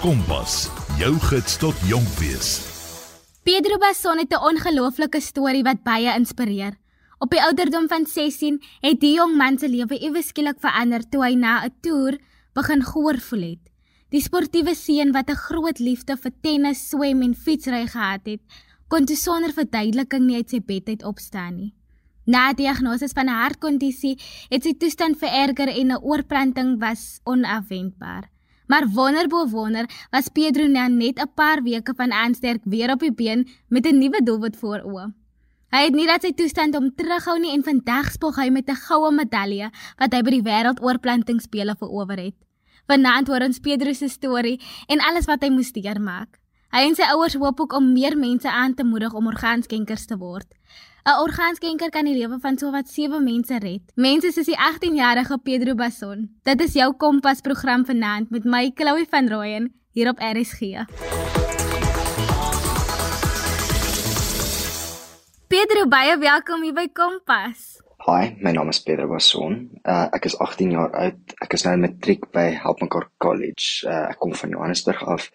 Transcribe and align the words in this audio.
Kompas, 0.00 0.70
jou 0.96 1.10
gids 1.28 1.58
tot 1.60 1.80
jonk 1.84 2.08
wees. 2.16 2.54
Pedro 3.44 3.76
Basson 3.76 4.16
het 4.16 4.32
'n 4.32 4.46
ongelooflike 4.50 5.20
storie 5.20 5.62
wat 5.62 5.82
baie 5.82 6.14
inspireer. 6.16 6.78
Op 7.18 7.30
die 7.30 7.42
ouderdom 7.42 7.88
van 7.88 8.06
16 8.06 8.62
het 8.80 9.00
die 9.00 9.12
jong 9.14 9.36
man 9.36 9.58
se 9.58 9.68
lewe 9.68 9.98
ewe 9.98 10.22
skielik 10.22 10.56
verander 10.60 11.02
toe 11.08 11.24
hy 11.24 11.34
na 11.34 11.64
'n 11.64 11.74
toer 11.82 12.18
begin 12.54 12.82
gehoor 12.82 13.18
voel 13.18 13.42
het. 13.42 13.64
Die 14.08 14.20
sportiewe 14.20 14.74
seun 14.74 15.12
wat 15.12 15.28
'n 15.28 15.36
groot 15.36 15.78
liefde 15.78 16.16
vir 16.16 16.32
tennis, 16.40 16.88
swem 16.88 17.22
en 17.22 17.34
fietsry 17.34 17.86
gehad 17.86 18.24
het, 18.24 18.40
kon 18.88 19.04
toe 19.04 19.16
sonder 19.16 19.52
verduideliking 19.52 20.26
nie 20.26 20.36
uit 20.36 20.50
sy 20.50 20.60
bed 20.60 20.88
uit 20.88 21.04
opstaan 21.04 21.56
nie. 21.56 21.74
Na 22.24 22.52
diagnose 22.52 23.08
van 23.08 23.26
'n 23.26 23.40
hartkondisie 23.42 24.18
het 24.48 24.62
sy 24.62 24.72
toestand 24.72 25.18
vererger 25.18 25.68
en 25.68 25.92
'n 25.92 26.02
oorplanting 26.02 26.80
was 26.80 27.20
onafwendbaar. 27.24 28.30
Maar 28.70 28.86
wonderbo 28.86 29.48
wonder 29.50 29.88
was 30.10 30.28
Pedro 30.30 30.66
nou 30.66 30.88
net 30.90 31.18
'n 31.18 31.32
paar 31.34 31.62
weke 31.62 31.92
van 31.96 32.12
aansterk 32.12 32.62
weer 32.64 32.90
op 32.90 33.00
die 33.00 33.12
been 33.12 33.48
met 33.68 33.86
'n 33.86 33.98
nuwe 33.98 34.22
doelwit 34.22 34.56
voor 34.56 34.80
oë. 34.84 35.12
Hy 35.70 35.80
het 35.84 35.94
nie 35.94 36.06
dat 36.06 36.22
sy 36.22 36.32
toestand 36.32 36.76
om 36.76 36.94
terughou 36.94 37.38
nie 37.38 37.52
en 37.52 37.62
vandag 37.62 38.12
spog 38.12 38.36
hy 38.36 38.48
met 38.50 38.70
'n 38.70 38.74
goue 38.86 39.10
medalje 39.12 39.70
wat 39.98 40.12
hy 40.12 40.22
by 40.22 40.30
die 40.30 40.42
wêreldoorplantingsspele 40.42 41.74
verower 41.78 42.18
het. 42.18 42.34
Vanaand 42.86 43.26
hoor 43.28 43.42
ons 43.42 43.58
Pedro 43.58 43.92
se 43.92 44.08
storie 44.08 44.60
en 44.86 45.00
alles 45.00 45.26
wat 45.26 45.42
hy 45.42 45.50
moes 45.50 45.72
deurmaak. 45.72 46.38
Hy 46.70 46.86
en 46.86 46.94
sy 46.94 47.02
ouers 47.02 47.34
hoop 47.34 47.60
ook 47.60 47.72
om 47.72 47.92
meer 47.92 48.18
mense 48.18 48.50
aan 48.50 48.74
te 48.74 48.84
moedig 48.84 49.12
om 49.12 49.26
orgaanskenkers 49.26 50.06
te 50.06 50.16
word. 50.16 50.46
'n 51.00 51.16
Orgaanskenker 51.24 51.88
kan 51.88 52.04
die 52.04 52.14
lewe 52.14 52.36
van 52.40 52.58
sowat 52.58 52.88
7 52.88 53.24
mense 53.24 53.56
red. 53.58 53.80
Mense 53.94 54.32
soos 54.32 54.44
die 54.44 54.56
18-jarige 54.56 55.38
Pedro 55.42 55.74
Basson. 55.74 56.28
Dit 56.44 56.60
is 56.60 56.74
jou 56.76 56.92
Kompas 56.96 57.40
program 57.40 57.86
vanaand 57.86 58.30
met 58.30 58.44
my 58.44 58.70
Chloe 58.74 59.06
van 59.08 59.28
Rooyen 59.28 59.72
hier 59.92 60.08
op 60.08 60.18
RSG. 60.20 60.84
Pedro, 65.48 65.86
baie 65.88 66.18
welkom 66.18 66.62
hier 66.62 66.74
by 66.76 66.88
Kompas. 66.92 67.80
Hi, 68.04 68.36
my 68.40 68.52
naam 68.52 68.68
is 68.68 68.82
Pedro 68.82 69.08
Basson. 69.08 69.70
Uh, 69.82 70.08
ek 70.12 70.28
is 70.28 70.36
18 70.38 70.70
jaar 70.70 70.92
oud. 70.92 71.32
Ek 71.40 71.56
is 71.56 71.64
nou 71.64 71.72
in 71.78 71.86
matriek 71.86 72.28
by 72.32 72.50
Helpmekaar 72.60 73.08
College. 73.24 73.88
Uh, 73.88 74.12
ek 74.12 74.20
kom 74.20 74.36
van 74.36 74.52
Johannesburg 74.52 75.00
af 75.08 75.30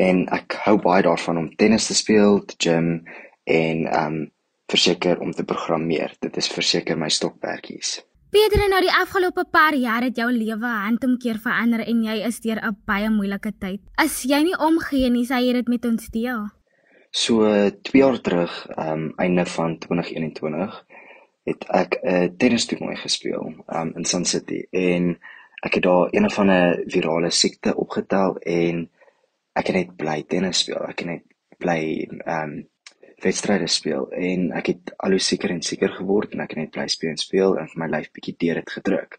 en 0.00 0.24
ek 0.32 0.56
hou 0.64 0.76
baie 0.80 1.04
daarvan 1.04 1.38
om 1.40 1.52
tennis 1.56 1.86
te 1.88 1.96
speel, 1.96 2.40
te 2.48 2.56
gym 2.60 3.04
en 3.44 3.84
um 3.92 4.18
verseker 4.66 5.20
om 5.20 5.32
te 5.32 5.44
programmeer. 5.44 6.14
Dit 6.20 6.36
is 6.36 6.48
verseker 6.48 6.98
my 6.98 7.08
stokperdjies. 7.08 8.00
Pedro, 8.34 8.66
nou 8.68 8.80
die 8.82 8.92
afgelope 8.92 9.46
paar 9.50 9.74
jaar 9.78 10.02
het 10.02 10.18
jou 10.18 10.26
lewe 10.32 10.70
handomkeer 10.82 11.38
verander 11.40 11.84
en 11.86 12.02
jy 12.04 12.16
is 12.26 12.40
deur 12.44 12.58
'n 12.60 12.76
baie 12.84 13.08
moeilike 13.10 13.52
tyd. 13.58 13.80
As 13.96 14.24
jy 14.24 14.42
nie 14.42 14.58
omgee 14.58 15.10
nie, 15.10 15.24
sê 15.24 15.38
jy 15.40 15.52
dit 15.52 15.68
met 15.68 15.84
ons 15.84 16.08
deel. 16.10 16.48
So 17.10 17.70
2 17.82 18.02
jaar 18.02 18.20
terug, 18.20 18.66
um 18.76 19.12
einde 19.16 19.46
van 19.46 19.78
2021, 19.78 20.84
het 21.44 21.64
ek 21.68 21.98
'n 22.02 22.36
tennistoernooi 22.36 22.96
gespeel 22.96 23.54
um 23.68 23.92
in 23.96 24.04
Sun 24.04 24.24
City 24.24 24.66
en 24.70 25.18
ek 25.62 25.74
het 25.74 25.82
daar 25.82 26.08
een 26.10 26.30
van 26.30 26.50
'n 26.50 26.84
virale 26.86 27.30
siekte 27.30 27.76
opgetel 27.76 28.36
en 28.38 28.90
ek 29.54 29.66
het 29.66 29.76
net 29.76 29.96
bly 29.96 30.22
tennis 30.22 30.58
speel. 30.58 30.82
Ek 30.88 30.98
het 30.98 31.08
net 31.08 31.22
bly 31.58 32.08
um 32.26 32.68
wedstryde 33.24 33.66
speel 33.66 34.10
en 34.12 34.50
ek 34.52 34.66
het 34.66 34.92
al 34.96 35.16
hoe 35.16 35.22
seker 35.22 35.50
en 35.50 35.62
seker 35.62 35.94
geword 35.96 36.34
en 36.34 36.40
ek 36.44 36.52
het 36.54 36.58
net 36.58 36.74
bly 36.74 36.86
speel 36.92 37.14
en 37.14 37.20
speel 37.20 37.56
en 37.58 37.70
my 37.80 37.88
lyf 37.88 38.10
bietjie 38.12 38.36
deur 38.38 38.60
dit 38.60 38.70
gedruk. 38.78 39.18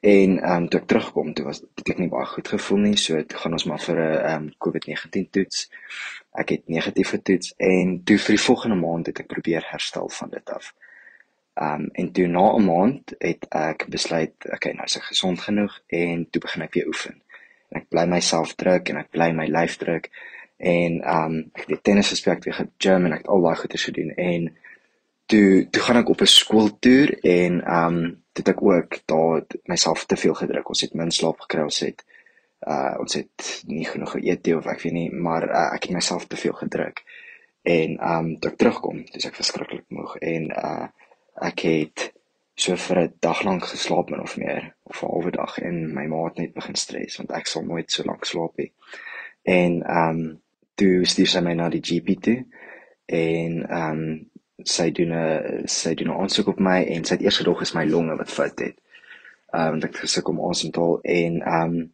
En 0.00 0.38
ehm 0.38 0.62
um, 0.62 0.68
toe 0.68 0.80
ek 0.80 0.86
terugkom, 0.86 1.32
toe 1.34 1.44
was 1.44 1.60
dit 1.60 1.88
ek 1.90 1.98
nie 1.98 2.10
baie 2.12 2.26
goed 2.30 2.48
gevoel 2.48 2.78
nie, 2.84 2.96
so 2.96 3.18
toe 3.26 3.38
gaan 3.42 3.56
ons 3.56 3.64
maar 3.66 3.80
vir 3.82 3.96
'n 3.98 4.18
ehm 4.18 4.44
um, 4.44 4.52
COVID-19 4.64 5.30
toets. 5.30 5.70
Ek 6.38 6.48
het 6.54 6.68
negatief 6.68 7.10
getoets 7.10 7.54
en 7.56 8.04
toe 8.04 8.18
vir 8.18 8.36
die 8.36 8.44
volgende 8.44 8.76
maand 8.78 9.06
het 9.10 9.18
ek 9.18 9.26
probeer 9.26 9.66
herstel 9.72 10.08
van 10.08 10.30
dit 10.30 10.50
af. 10.50 10.74
Ehm 11.54 11.74
um, 11.74 11.90
en 11.92 12.12
toe 12.12 12.26
na 12.26 12.46
'n 12.54 12.64
maand 12.64 13.14
het 13.18 13.46
ek 13.50 13.86
besluit, 13.88 14.34
okay, 14.54 14.72
nou 14.72 14.84
is 14.84 14.96
ek 14.96 15.10
gesond 15.10 15.40
genoeg 15.40 15.80
en 15.86 16.30
toe 16.30 16.40
begin 16.40 16.62
ek 16.62 16.74
weer 16.74 16.86
oefen. 16.86 17.22
En 17.68 17.80
ek 17.80 17.88
bly 17.88 18.06
myself 18.06 18.54
druk 18.54 18.88
en 18.88 18.96
ek 18.96 19.10
bly 19.10 19.32
my 19.32 19.46
lyf 19.46 19.76
druk 19.76 20.10
en 20.58 20.98
um 21.16 21.50
ek 21.54 21.68
het 21.70 21.82
tennis 21.86 22.08
gespeel, 22.10 22.34
ek 22.34 22.48
het 22.50 22.70
gym 22.82 23.06
en 23.06 23.12
ek 23.12 23.22
het 23.22 23.30
al 23.30 23.44
daai 23.46 23.56
goeie 23.56 23.78
se 23.78 23.92
doen 23.94 24.10
en 24.10 24.48
toe 25.30 25.68
toe 25.70 25.82
gaan 25.82 26.00
ek 26.00 26.08
op 26.08 26.20
'n 26.20 26.26
skooltoer 26.26 27.14
en 27.22 27.60
um 27.74 27.98
toe 28.32 28.42
het 28.42 28.48
ek 28.48 28.62
ook 28.62 28.98
daar 29.06 29.42
myself 29.64 30.06
te 30.06 30.16
veel 30.16 30.34
gedruk. 30.34 30.68
Ons 30.68 30.80
het 30.80 30.94
min 30.94 31.10
slaap 31.10 31.40
gekry, 31.40 31.62
ons 31.62 31.80
het 31.80 32.04
uh 32.66 32.98
ons 32.98 33.14
het 33.14 33.62
nie 33.66 33.86
genoeg 33.86 34.10
geëet 34.10 34.54
of 34.56 34.66
ek 34.66 34.82
weet 34.82 34.92
nie, 34.92 35.10
maar 35.12 35.46
uh, 35.48 35.74
ek 35.74 35.82
het 35.82 35.94
myself 35.94 36.26
te 36.26 36.36
veel 36.36 36.52
gedruk. 36.52 37.04
En 37.62 37.98
um 38.12 38.38
toe 38.38 38.50
ek 38.50 38.58
terugkom, 38.58 39.04
dis 39.12 39.26
ek 39.26 39.38
verskriklik 39.38 39.86
moeg 39.88 40.16
en 40.16 40.50
uh 40.50 40.86
ek 41.38 41.60
het 41.60 42.12
so 42.58 42.74
vir 42.76 42.98
'n 42.98 43.14
dag 43.20 43.42
lank 43.42 43.64
geslaap 43.64 44.10
min 44.10 44.20
of 44.20 44.36
meer 44.36 44.74
of 44.82 45.02
'n 45.02 45.06
halwe 45.06 45.30
dag 45.30 45.58
en 45.58 45.94
my 45.94 46.06
maat 46.06 46.36
net 46.38 46.54
begin 46.54 46.74
stres 46.74 47.16
want 47.16 47.30
ek 47.30 47.46
sal 47.46 47.62
nooit 47.62 47.90
so 47.90 48.02
lank 48.04 48.24
slaap 48.24 48.56
nie. 48.56 48.72
En 49.42 49.82
um 49.96 50.42
toe 50.78 51.06
stuur 51.10 51.30
sy 51.30 51.42
my 51.44 51.54
na 51.58 51.68
die 51.72 51.84
GP 51.84 52.18
toe 52.24 52.38
en 53.06 53.62
ehm 53.66 54.02
um, 54.02 54.10
sy 54.66 54.88
doen 54.90 55.12
'n 55.14 55.68
sy 55.70 55.94
doen 55.94 56.10
'n 56.10 56.20
aansoek 56.20 56.48
op 56.52 56.60
my 56.68 56.82
en 56.94 57.04
sy 57.04 57.14
het 57.14 57.22
eers 57.22 57.38
gedog 57.40 57.60
is 57.62 57.74
my 57.74 57.84
longe 57.86 58.16
wat 58.16 58.30
fout 58.30 58.58
het. 58.58 58.76
Ehm 59.54 59.74
um, 59.74 59.82
ek 59.82 59.96
gesuk 60.04 60.28
om 60.28 60.40
asemhaal 60.50 61.00
en 61.02 61.40
ehm 61.42 61.62
um, 61.62 61.92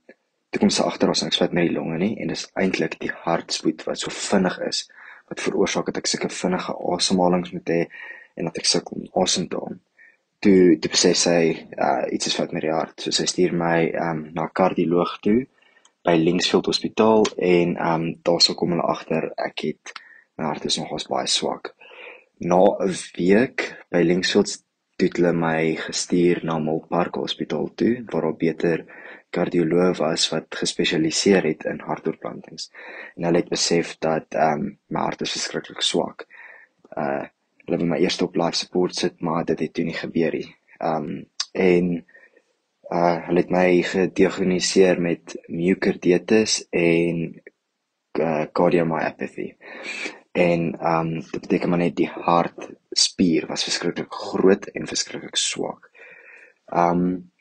toe 0.50 0.60
kom 0.60 0.70
sy 0.70 0.82
agter 0.82 1.08
ons 1.08 1.22
ek 1.22 1.36
swat 1.36 1.52
met 1.52 1.68
die 1.68 1.76
longe 1.76 1.98
nie 1.98 2.14
en 2.20 2.28
dis 2.32 2.46
eintlik 2.54 2.98
die 3.00 3.12
hartspoed 3.24 3.84
wat 3.86 3.98
so 3.98 4.10
vinnig 4.10 4.58
is 4.68 4.88
wat 5.28 5.40
veroorsaak 5.40 5.86
dat 5.86 5.96
ek 5.96 6.06
sulke 6.06 6.28
vinnige 6.28 6.76
asemhalings 6.96 7.52
moet 7.52 7.68
hê 7.68 7.80
en 8.34 8.44
dat 8.44 8.58
ek 8.58 8.70
sukkel 8.70 8.96
om 9.00 9.22
asem 9.22 9.48
te 9.48 9.56
haal. 9.56 9.76
Toe 10.40 10.78
toe 10.80 10.92
sê 11.04 11.12
sy 11.14 11.40
uh, 11.78 12.04
iets 12.12 12.26
is 12.26 12.36
fout 12.36 12.52
met 12.52 12.62
die 12.62 12.72
hart. 12.72 13.00
So 13.00 13.10
sy 13.10 13.26
stuur 13.26 13.52
my 13.52 13.78
ehm 13.92 14.10
um, 14.10 14.30
na 14.34 14.48
kardioloog 14.60 15.18
toe 15.20 15.40
by 16.04 16.14
Linksfield 16.20 16.66
Hospitaal 16.68 17.24
en 17.36 17.76
ehm 17.76 18.02
um, 18.02 18.10
daarso 18.22 18.54
kom 18.54 18.74
hulle 18.74 18.84
agter 18.92 19.30
ek 19.40 19.64
het 19.68 19.94
my 20.36 20.50
hart 20.50 20.66
is 20.68 20.76
nogals 20.76 21.08
baie 21.08 21.30
swak. 21.30 21.72
Na 22.38 22.60
'n 22.84 22.92
week 23.16 23.64
by 23.90 24.02
Linksfield 24.04 24.52
het 25.00 25.16
hulle 25.16 25.32
my 25.32 25.74
gestuur 25.80 26.44
na 26.44 26.58
Milpark 26.58 27.16
Hospitaal 27.16 27.70
toe 27.74 28.04
waar 28.10 28.28
daar 28.28 28.36
beter 28.36 28.84
kardioloog 29.30 29.98
was 29.98 30.28
wat 30.30 30.46
gespesialiseer 30.60 31.42
het 31.42 31.64
in 31.64 31.80
hartoortplantings. 31.80 32.70
En 33.16 33.24
hulle 33.24 33.42
het 33.42 33.48
besef 33.48 33.96
dat 33.98 34.26
ehm 34.34 34.60
um, 34.60 34.78
my 34.86 35.00
hart 35.00 35.20
is 35.20 35.32
verskriklik 35.32 35.80
swak. 35.80 36.26
Uh 36.96 37.24
hulle 37.64 37.78
het 37.80 37.88
my 37.88 37.96
eers 37.96 38.20
op 38.22 38.36
life 38.36 38.56
support 38.56 38.94
sit, 38.94 39.20
maar 39.20 39.44
dit 39.44 39.60
het 39.60 39.72
toe 39.72 39.84
nie 39.84 39.96
gebeur 39.96 40.32
nie. 40.32 40.56
Ehm 40.78 41.08
um, 41.08 41.24
en 41.52 42.04
uh 42.92 43.16
hulle 43.26 43.44
het 43.44 43.50
my 43.50 43.68
gediagnoseer 43.86 45.00
met 45.00 45.36
myocarditis 45.48 46.64
en 46.70 47.20
uh, 48.20 48.44
cardiomyopathy. 48.52 49.54
En 50.32 50.74
um 50.92 51.12
dit 51.20 51.40
beteken 51.40 51.68
maar 51.68 51.78
net 51.78 51.96
die 51.96 52.10
hartspier 52.10 53.46
was 53.46 53.64
verskriklik 53.64 54.12
groot 54.12 54.66
en 54.74 54.86
verskriklik 54.90 55.36
swak. 55.36 55.90
Um 56.66 57.32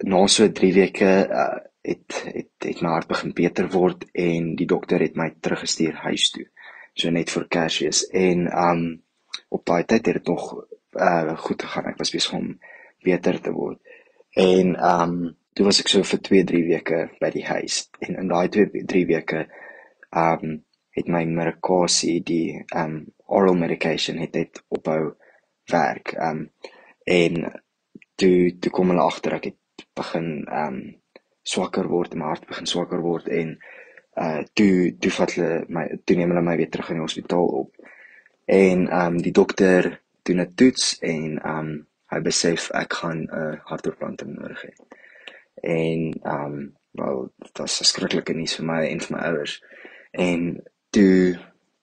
na 0.00 0.26
so 0.26 0.48
3 0.48 0.72
weke 0.72 1.10
uh, 1.28 1.60
het 1.82 2.22
het 2.24 2.68
het 2.68 2.80
my 2.80 2.94
hart 2.94 3.08
begin 3.08 3.32
beter 3.34 3.68
word 3.70 4.04
en 4.12 4.54
die 4.56 4.66
dokter 4.66 5.00
het 5.02 5.16
my 5.16 5.32
teruggestuur 5.40 5.98
huis 6.06 6.30
toe. 6.30 6.46
So 6.94 7.10
net 7.10 7.30
vir 7.32 7.48
Kersfees 7.48 8.04
en 8.10 8.46
um 8.52 8.84
op 9.48 9.64
daai 9.66 9.84
tyd 9.84 10.06
het 10.06 10.20
dit 10.20 10.28
nog 10.28 10.52
uh 10.92 11.36
goed 11.38 11.62
gegaan. 11.62 11.88
Ek 11.90 11.98
was 11.98 12.12
besig 12.12 12.36
om 12.36 12.58
beter 13.02 13.40
te 13.40 13.52
word. 13.52 13.80
En 14.32 14.76
ehm 14.76 15.00
um, 15.00 15.36
toe 15.52 15.64
was 15.66 15.80
ek 15.82 15.90
so 15.92 16.02
vir 16.08 16.20
2, 16.28 16.44
3 16.48 16.62
weke 16.64 17.00
by 17.20 17.28
die 17.34 17.44
huis 17.44 17.82
en 18.00 18.16
in 18.22 18.30
daai 18.30 18.48
2, 18.48 18.84
3 18.88 19.02
weke 19.10 19.42
ehm 19.44 20.46
um, 20.46 20.54
het 20.96 21.08
my 21.08 21.24
medikasie 21.24 22.20
die 22.24 22.62
ehm 22.62 22.84
um, 22.84 22.96
oral 23.26 23.56
medication 23.56 24.18
het 24.20 24.32
dit 24.32 24.62
ophou 24.68 25.14
werk. 25.72 26.14
Ehm 26.16 26.46
um, 26.46 26.48
en 27.04 27.52
toe 28.16 28.56
toe 28.60 28.72
kom 28.72 28.92
hulle 28.92 29.04
agter 29.04 29.36
ek 29.36 29.50
het 29.50 29.86
begin 30.00 30.28
ehm 30.48 30.80
um, 30.80 30.82
swakker 31.42 31.88
word, 31.90 32.14
my 32.14 32.32
hart 32.32 32.48
begin 32.48 32.66
swakker 32.66 33.00
word 33.04 33.28
en 33.28 33.56
uh 34.22 34.42
toe 34.56 34.96
toe 35.00 35.10
vat 35.18 35.32
hulle 35.36 35.64
my 35.68 35.86
toe 36.04 36.16
neem 36.16 36.32
hulle 36.32 36.44
my 36.44 36.56
weer 36.56 36.70
terug 36.70 36.92
in 36.92 37.00
die 37.00 37.04
hospitaal 37.08 37.48
op. 37.62 37.76
En 38.48 38.88
ehm 38.88 39.06
um, 39.06 39.22
die 39.22 39.36
dokter 39.36 40.00
doen 40.24 40.40
'n 40.40 40.54
toets 40.54 40.98
en 41.00 41.38
ehm 41.38 41.58
um, 41.58 41.72
hy 42.12 42.20
besef 42.20 42.70
ek 42.76 42.92
gaan 43.00 43.24
'n 43.24 43.30
uh, 43.42 43.58
hartoortplanting 43.70 44.36
nodig 44.36 44.62
hê. 44.62 44.72
En 45.62 46.00
ehm 46.12 46.44
um, 46.44 46.72
wel 46.92 47.32
dit 47.38 47.58
was 47.58 47.88
skrikkelike 47.88 48.34
nuus 48.36 48.56
vir 48.56 48.66
my 48.66 48.82
en 48.86 49.00
vir 49.00 49.16
my 49.16 49.22
ouers. 49.30 49.62
En 50.12 50.62
toe 50.90 51.38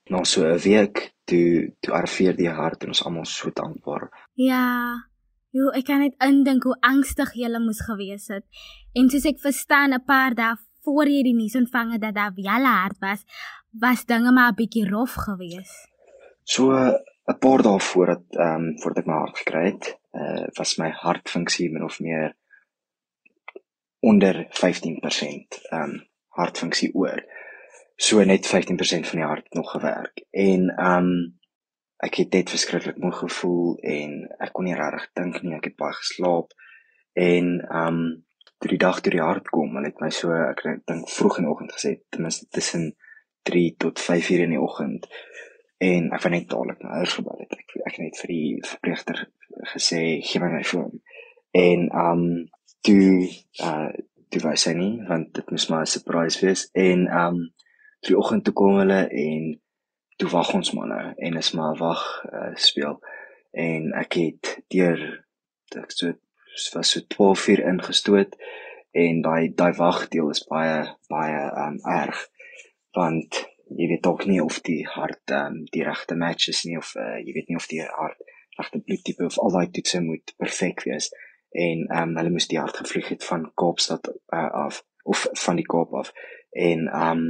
na 0.10 0.24
so 0.24 0.46
'n 0.46 0.62
week 0.66 1.14
toe 1.26 1.74
toe 1.80 1.94
arriveer 1.94 2.36
die 2.36 2.50
hart 2.50 2.84
en 2.84 2.94
ons 2.94 3.04
almal 3.06 3.26
so 3.26 3.50
dankbaar. 3.54 4.10
Ja. 4.34 5.06
Jo, 5.50 5.70
ek 5.74 5.86
kan 5.86 6.00
net 6.00 6.16
indink 6.22 6.64
hoe 6.64 6.78
angstig 6.86 7.34
jy 7.34 7.50
moes 7.58 7.82
gewees 7.82 8.28
het. 8.28 8.46
En 8.94 9.10
soos 9.10 9.26
ek 9.26 9.40
verstaan 9.40 9.94
'n 9.94 10.06
paar 10.06 10.36
dae 10.36 10.56
voor 10.84 11.08
jy 11.08 11.24
die 11.24 11.36
nuus 11.36 11.56
ontvang 11.56 11.92
het 11.92 12.02
dat 12.02 12.16
daar 12.16 12.34
wel 12.36 12.66
hard 12.66 12.98
was, 13.00 13.26
was 13.72 14.06
dinge 14.06 14.32
maar 14.32 14.52
'n 14.52 14.56
bietjie 14.56 14.90
rof 14.90 15.14
geweest. 15.14 15.90
So 16.44 16.72
'n 16.72 17.40
paar 17.40 17.62
dae 17.62 17.80
voordat 17.80 18.24
ehm 18.30 18.56
um, 18.56 18.80
voordat 18.80 19.04
ek 19.04 19.06
my 19.06 19.14
hart 19.14 19.38
gekry 19.38 19.66
het, 19.66 19.99
uh 20.12 20.48
was 20.58 20.78
my 20.78 20.90
hartfunksie 20.90 21.70
min 21.72 21.84
of 21.84 22.00
meer 22.00 22.36
onder 24.00 24.48
15% 24.50 25.60
ehm 25.70 25.82
um, 25.82 26.08
hartfunksie 26.30 26.94
oor. 26.96 27.24
So 27.96 28.24
net 28.24 28.48
15% 28.48 28.52
van 29.10 29.20
die 29.20 29.28
hart 29.28 29.54
nog 29.54 29.72
gewerk. 29.72 30.26
En 30.32 30.86
um, 30.86 31.40
ek 31.98 32.16
het 32.16 32.32
net 32.32 32.50
verskriklik 32.50 32.98
moeg 32.98 33.18
gevoel 33.18 33.76
en 33.78 34.14
ek 34.40 34.54
kon 34.56 34.70
nie 34.70 34.78
regtig 34.78 35.10
dink 35.20 35.42
nie. 35.44 35.58
Ek 35.58 35.68
het 35.72 35.76
baie 35.76 35.98
geslaap 35.98 36.54
en 37.20 37.50
um, 37.76 38.00
toe 38.60 38.72
die 38.72 38.80
dag 38.80 39.02
toe 39.02 39.12
die 39.12 39.24
hart 39.24 39.50
kom, 39.52 39.76
hulle 39.76 39.92
het 39.92 40.00
my 40.04 40.12
so 40.16 40.32
ek 40.32 40.64
dink 40.88 41.12
vroeg 41.12 41.40
in 41.40 41.48
die 41.48 41.52
oggend 41.52 41.76
gesê, 41.76 41.98
ten 42.12 42.24
minste 42.24 42.48
tussen 42.56 42.94
3 43.48 43.76
tot 43.84 44.00
5 44.00 44.32
uur 44.36 44.46
in 44.46 44.56
die 44.56 44.64
oggend 44.64 45.08
en 45.84 46.10
ek 46.16 46.26
het 46.28 46.36
net 46.36 46.50
dadelik 46.52 46.82
na 46.84 47.02
huis 47.02 47.16
gebel 47.16 47.44
het. 47.44 47.56
Ek 47.56 47.76
ek 47.84 47.98
het 47.98 48.04
net 48.06 48.24
vir 48.24 48.34
die 48.36 48.48
verpleegster 48.68 49.26
gesê 49.74 50.22
gee 50.22 50.40
my 50.42 50.52
my 50.54 50.64
foon. 50.64 51.02
En 51.52 51.90
um, 51.96 52.50
toe 52.82 53.30
uh 53.64 53.92
toe 54.30 54.42
wou 54.46 54.54
sy 54.62 54.76
nie 54.78 54.92
want 55.08 55.32
dit 55.34 55.50
moes 55.50 55.68
maar 55.70 55.82
'n 55.82 55.94
surprise 55.96 56.46
wees. 56.46 56.70
En 56.74 57.08
um, 57.22 57.40
die 58.06 58.18
oggend 58.18 58.44
toe 58.44 58.54
kom 58.54 58.78
hulle 58.78 59.08
en 59.10 59.62
toe 60.18 60.30
wag 60.30 60.54
ons 60.54 60.72
maar 60.72 60.88
nou 60.88 61.14
en 61.16 61.38
is 61.38 61.52
maar 61.52 61.76
wag 61.78 62.04
uh, 62.34 62.56
speel. 62.56 63.00
En 63.52 63.92
ek 63.94 64.14
het 64.14 64.64
deur 64.68 65.26
ek 65.76 65.92
so 65.92 66.14
was 66.74 66.92
so 66.92 67.00
12 67.08 67.48
uur 67.48 67.62
ingestoot 67.72 68.36
en 68.92 69.22
daai 69.22 69.54
daai 69.54 69.74
wagdeel 69.74 70.30
is 70.30 70.46
baie 70.48 70.98
baie 71.08 71.42
um 71.66 71.78
erg. 71.86 72.28
Want 72.92 73.46
jy 73.70 73.88
weet 73.88 74.08
ook 74.08 74.26
nie 74.26 74.42
of 74.44 74.62
die 74.62 74.86
hart 74.88 75.32
um 75.32 75.64
die 75.74 75.84
regte 75.84 76.16
match 76.16 76.48
is 76.48 76.64
nie 76.64 76.78
of 76.78 76.96
uh, 76.96 77.18
jy 77.26 77.34
weet 77.34 77.48
nie 77.48 77.58
of 77.58 77.68
die 77.68 77.82
hart 77.82 78.29
regte 78.60 78.82
bloedtipe 78.86 79.26
of 79.26 79.40
al 79.40 79.56
daai 79.56 79.70
toetse 79.76 80.02
moet 80.04 80.34
perfek 80.38 80.84
wees. 80.88 81.10
En 81.50 81.86
um 82.02 82.18
hulle 82.20 82.34
moes 82.34 82.50
die 82.52 82.60
hart 82.60 82.78
gevlieg 82.82 83.10
het 83.16 83.26
van 83.26 83.48
Kaapstad 83.58 84.12
uh, 84.12 84.50
af 84.66 84.84
of 85.04 85.28
van 85.46 85.58
die 85.58 85.66
Kaap 85.66 85.94
af. 85.94 86.12
En 86.52 86.86
um 87.08 87.24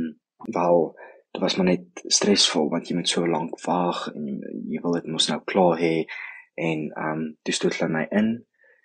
wel 0.52 0.98
dit 1.32 1.42
was 1.42 1.56
maar 1.56 1.66
net 1.66 2.04
stresvol 2.06 2.70
want 2.70 2.90
jy 2.90 2.98
moet 2.98 3.10
so 3.10 3.28
lank 3.28 3.60
wag 3.66 4.08
en 4.14 4.26
jy, 4.26 4.38
jy 4.74 4.82
wil 4.84 4.98
dit 4.98 5.08
mos 5.14 5.30
nou 5.30 5.40
klaar 5.46 5.78
hê. 5.82 5.94
En 6.60 6.90
ehm 6.92 7.20
um, 7.20 7.38
toe 7.44 7.56
hulle 7.70 7.90
my 7.94 8.06
in. 8.10 8.32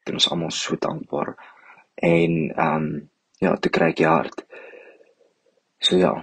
Dit 0.04 0.14
was 0.14 0.28
almal 0.30 0.52
so 0.54 0.76
dankbaar. 0.78 1.34
En 1.94 2.52
ehm 2.54 2.84
um, 2.84 3.10
ja 3.42 3.56
toe 3.56 3.72
kry 3.72 3.90
ek 3.94 4.04
hart. 4.06 4.44
So 5.78 5.98
ja. 5.98 6.14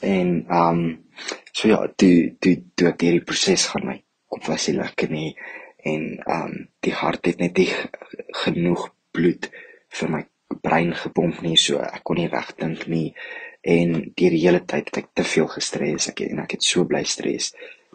En 0.00 0.44
ehm 0.46 0.84
um, 0.84 1.06
so 1.52 1.68
ja 1.68 1.80
toe 1.96 2.36
toe 2.38 2.56
toe 2.74 2.92
ek 2.92 3.02
hierdie 3.02 3.24
proses 3.24 3.66
gaan 3.72 3.88
my 3.90 4.02
kop 4.30 4.48
was 4.50 4.68
nie 4.68 4.78
lekker 4.78 5.12
nie 5.12 5.30
en 5.86 6.06
um, 6.26 6.54
die 6.82 6.94
hart 6.94 7.28
het 7.30 7.38
net 7.42 7.58
nie 7.60 7.68
genoeg 8.44 8.88
bloed 9.14 9.50
vir 9.98 10.12
my 10.12 10.22
brein 10.62 10.92
gepomp 10.96 11.42
nie 11.44 11.56
so 11.60 11.78
ek 11.82 12.02
kon 12.06 12.18
nie 12.20 12.30
reg 12.32 12.52
dink 12.58 12.86
nie. 12.90 13.08
En 13.66 13.96
die 14.18 14.30
hele 14.34 14.62
tyd 14.62 14.90
het 14.90 15.00
ek 15.02 15.08
te 15.18 15.24
veel 15.26 15.48
gestres 15.50 16.10
ek 16.12 16.22
en 16.26 16.42
ek 16.44 16.56
het 16.56 16.66
so 16.66 16.86
bly 16.88 17.02
stres. 17.06 17.52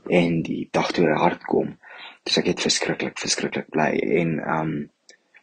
En 0.09 0.41
die 0.45 0.65
dag 0.73 0.91
toe 0.95 1.07
hy 1.07 1.19
hard 1.19 1.45
kom 1.47 1.75
dis 2.25 2.37
ek 2.37 2.51
het 2.51 2.63
verskriklik 2.63 3.19
verskriklik 3.19 3.69
bly. 3.73 3.91
En 4.21 4.35
um, 4.55 4.73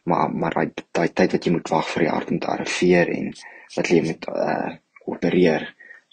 maar 0.09 0.31
maar 0.31 0.55
daai 0.55 0.85
daai 0.95 1.09
tyd 1.13 1.35
wat 1.35 1.45
jy 1.45 1.55
moet 1.55 1.73
wag 1.73 1.89
vir 1.93 2.05
die 2.05 2.13
hart 2.13 2.31
om 2.33 2.39
te 2.39 2.53
arriveer 2.53 3.11
en 3.13 3.33
wat 3.75 3.91
jy 3.93 4.03
moet 4.05 4.29
uh 4.33 4.69
opereer 5.09 5.63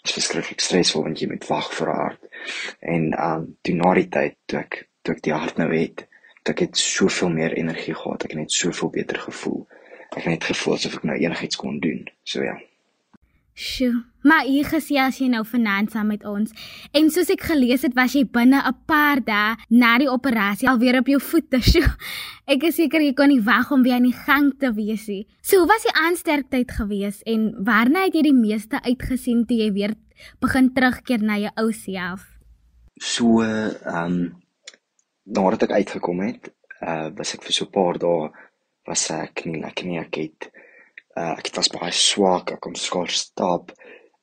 is 0.07 0.15
verskriklik 0.17 0.61
stresvol 0.63 1.05
want 1.07 1.21
jy 1.21 1.29
moet 1.31 1.47
wag 1.51 1.71
vir 1.79 1.89
'n 1.93 1.97
hart. 2.01 2.29
En 2.79 3.09
um, 3.29 3.47
toe 3.61 3.75
na 3.75 3.93
die 3.99 4.07
tyd 4.17 4.37
toe 4.45 4.59
ek 4.59 4.79
toe 5.01 5.15
ek 5.15 5.23
die 5.27 5.35
hart 5.35 5.57
nou 5.61 5.69
het 5.73 6.07
toe 6.43 6.53
ek 6.55 6.63
het 6.67 6.77
soveel 6.77 7.29
meer 7.29 7.57
energie 7.57 7.95
gehad 7.95 8.23
ek 8.23 8.35
het 8.35 8.39
net 8.45 8.51
soveel 8.51 8.89
beter 8.89 9.19
gevoel. 9.27 9.67
Ek 10.15 10.23
het 10.23 10.33
net 10.33 10.49
gevoel 10.51 10.79
asof 10.79 10.99
ek 10.99 11.03
nou 11.03 11.17
enigiets 11.17 11.59
kon 11.59 11.79
doen. 11.83 12.07
So 12.23 12.43
ja 12.43 12.57
Sjoe, 13.57 14.03
maar 14.21 14.45
hier 14.45 14.67
gesels 14.69 15.17
jy 15.17 15.31
nou 15.33 15.39
vanaand 15.49 15.89
saam 15.89 16.11
met 16.11 16.21
ons. 16.29 16.51
En 16.93 17.07
soos 17.09 17.31
ek 17.33 17.41
gelees 17.49 17.81
het, 17.87 17.95
was 17.97 18.13
jy 18.13 18.21
binne 18.29 18.59
'n 18.61 18.75
paar 18.85 19.17
dae 19.17 19.55
na 19.73 19.97
die 19.97 20.09
operasie 20.11 20.69
alweer 20.69 20.99
op 20.99 21.07
jou 21.09 21.17
voete. 21.17 21.57
Sjoe. 21.71 21.89
Ek 22.45 22.63
is 22.69 22.75
seker 22.75 23.01
jy 23.01 23.15
kon 23.17 23.33
nie 23.33 23.41
wag 23.41 23.71
om 23.71 23.81
weer 23.81 23.97
aan 23.97 24.05
die 24.05 24.13
gang 24.13 24.53
te 24.59 24.69
wees 24.73 25.07
nie. 25.07 25.25
So, 25.41 25.57
hoe 25.57 25.67
was 25.67 25.81
die 25.81 25.95
aansterktheid 25.97 26.69
geweest 26.71 27.25
en 27.25 27.55
waarna 27.65 28.05
het 28.05 28.13
jy 28.13 28.21
die 28.29 28.37
meeste 28.45 28.77
uitgesien 28.85 29.47
toe 29.47 29.57
jy 29.57 29.71
weer 29.73 29.95
begin 30.39 30.69
terugkeer 30.73 31.23
na 31.25 31.37
jou 31.37 31.51
ou 31.57 31.71
self? 31.71 32.29
So, 33.01 33.41
ehm 33.41 34.05
um, 34.05 34.35
nadat 35.25 35.63
ek 35.63 35.71
uitgekom 35.81 36.21
het, 36.21 36.53
uh 36.81 37.09
was 37.17 37.33
ek 37.33 37.41
vir 37.41 37.53
so 37.53 37.65
'n 37.65 37.73
paar 37.73 37.97
dae 37.97 38.29
was 38.85 39.09
ek 39.09 39.45
nie 39.45 39.59
lekker 39.59 39.85
nie. 39.85 39.97
Ek 39.97 40.15
het 40.15 40.51
uh, 41.17 41.33
ek 41.37 41.49
het 41.49 41.55
was 41.59 41.71
baie 41.73 41.93
swak, 41.95 42.51
ek 42.55 42.61
kon 42.65 42.75
skaars 42.77 43.21
stap 43.27 43.73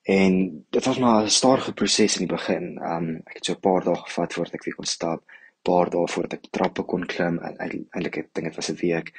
en 0.05 0.35
dit 0.71 0.85
was 0.85 0.99
maar 1.01 1.25
'n 1.25 1.31
stadige 1.31 1.73
proses 1.73 2.19
in 2.19 2.27
die 2.27 2.37
begin. 2.37 2.79
Um 2.83 3.07
ek 3.25 3.37
het 3.41 3.45
so 3.45 3.53
'n 3.53 3.61
paar 3.61 3.85
dae 3.85 3.97
gevat 3.97 4.35
voordat 4.35 4.55
ek 4.55 4.65
weer 4.65 4.75
kon 4.75 4.85
stap, 4.97 5.21
paar 5.63 5.91
dae 5.91 6.07
voordat 6.09 6.33
ek 6.39 6.51
trappe 6.51 6.83
kon 6.83 7.07
klim 7.07 7.39
eintlik 7.39 8.17
ek 8.17 8.29
dink 8.33 8.47
dit 8.47 8.57
was 8.57 8.71
'n 8.71 8.81
week. 8.81 9.13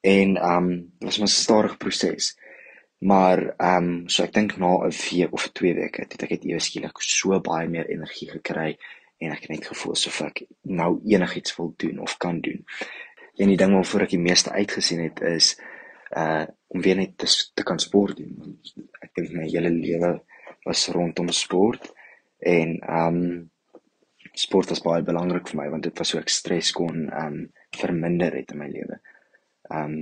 En 0.00 0.36
um 0.36 0.68
dit 0.98 1.08
was 1.08 1.18
maar 1.18 1.28
'n 1.28 1.40
stadige 1.42 1.76
proses. 1.76 2.36
Maar 2.98 3.54
um 3.58 4.08
so 4.08 4.22
ek 4.22 4.32
dink 4.32 4.56
na 4.56 4.86
'n 4.86 4.90
week 5.10 5.32
of 5.32 5.48
2 5.52 5.74
weke 5.74 6.00
het 6.00 6.22
ek 6.22 6.30
het 6.30 6.44
ewe 6.44 6.60
skielik 6.60 6.98
so 6.98 7.40
baie 7.40 7.68
meer 7.68 7.86
energie 7.86 8.30
gekry 8.30 8.78
en 9.18 9.30
ek 9.30 9.40
het 9.40 9.50
net 9.50 9.66
gevoel 9.66 9.92
asof 9.92 10.20
ek 10.20 10.42
nou 10.62 11.00
enigiets 11.06 11.56
wil 11.56 11.74
doen 11.76 11.98
of 11.98 12.16
kan 12.16 12.40
doen. 12.40 12.64
En 13.36 13.48
die 13.48 13.56
ding 13.56 13.72
waarvoor 13.72 14.00
ek 14.00 14.10
die 14.10 14.18
meeste 14.18 14.50
uitgesien 14.50 15.02
het 15.02 15.20
is 15.20 15.56
uh 16.16 16.46
om 16.72 16.80
weer 16.80 16.96
net 16.96 17.16
te, 17.18 17.28
te 17.54 17.64
kan 17.68 17.80
sport 17.80 18.16
doen. 18.16 18.58
Ek 19.04 19.12
dink 19.18 19.34
my 19.36 19.48
hele 19.50 19.70
lewe 19.72 20.12
was 20.64 20.86
rondom 20.94 21.28
sport 21.36 21.90
en 22.38 22.78
um 22.88 23.18
sport 24.32 24.70
was 24.72 24.80
baie 24.80 25.04
belangrik 25.04 25.50
vir 25.50 25.58
my 25.60 25.66
want 25.72 25.84
dit 25.84 25.98
was 26.00 26.14
so 26.14 26.20
ek 26.20 26.32
stres 26.32 26.70
kon 26.76 27.08
um 27.12 27.42
verminder 27.76 28.32
het 28.38 28.54
in 28.54 28.62
my 28.62 28.70
lewe. 28.72 29.00
Um 29.68 29.98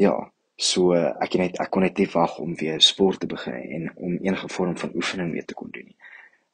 ja, 0.00 0.14
so 0.56 0.94
ek 0.96 1.36
net 1.40 1.60
ek 1.60 1.70
kon 1.74 1.84
net 1.84 2.00
nie 2.00 2.08
wag 2.14 2.38
om 2.40 2.56
weer 2.56 2.80
sport 2.84 3.20
te 3.20 3.28
begin 3.28 3.60
en 3.60 3.90
om 3.96 4.16
enige 4.16 4.48
vorm 4.54 4.78
van 4.80 4.96
oefening 4.96 5.34
weer 5.36 5.46
te 5.48 5.58
kon 5.58 5.70
doen 5.74 5.90
nie. 5.90 5.98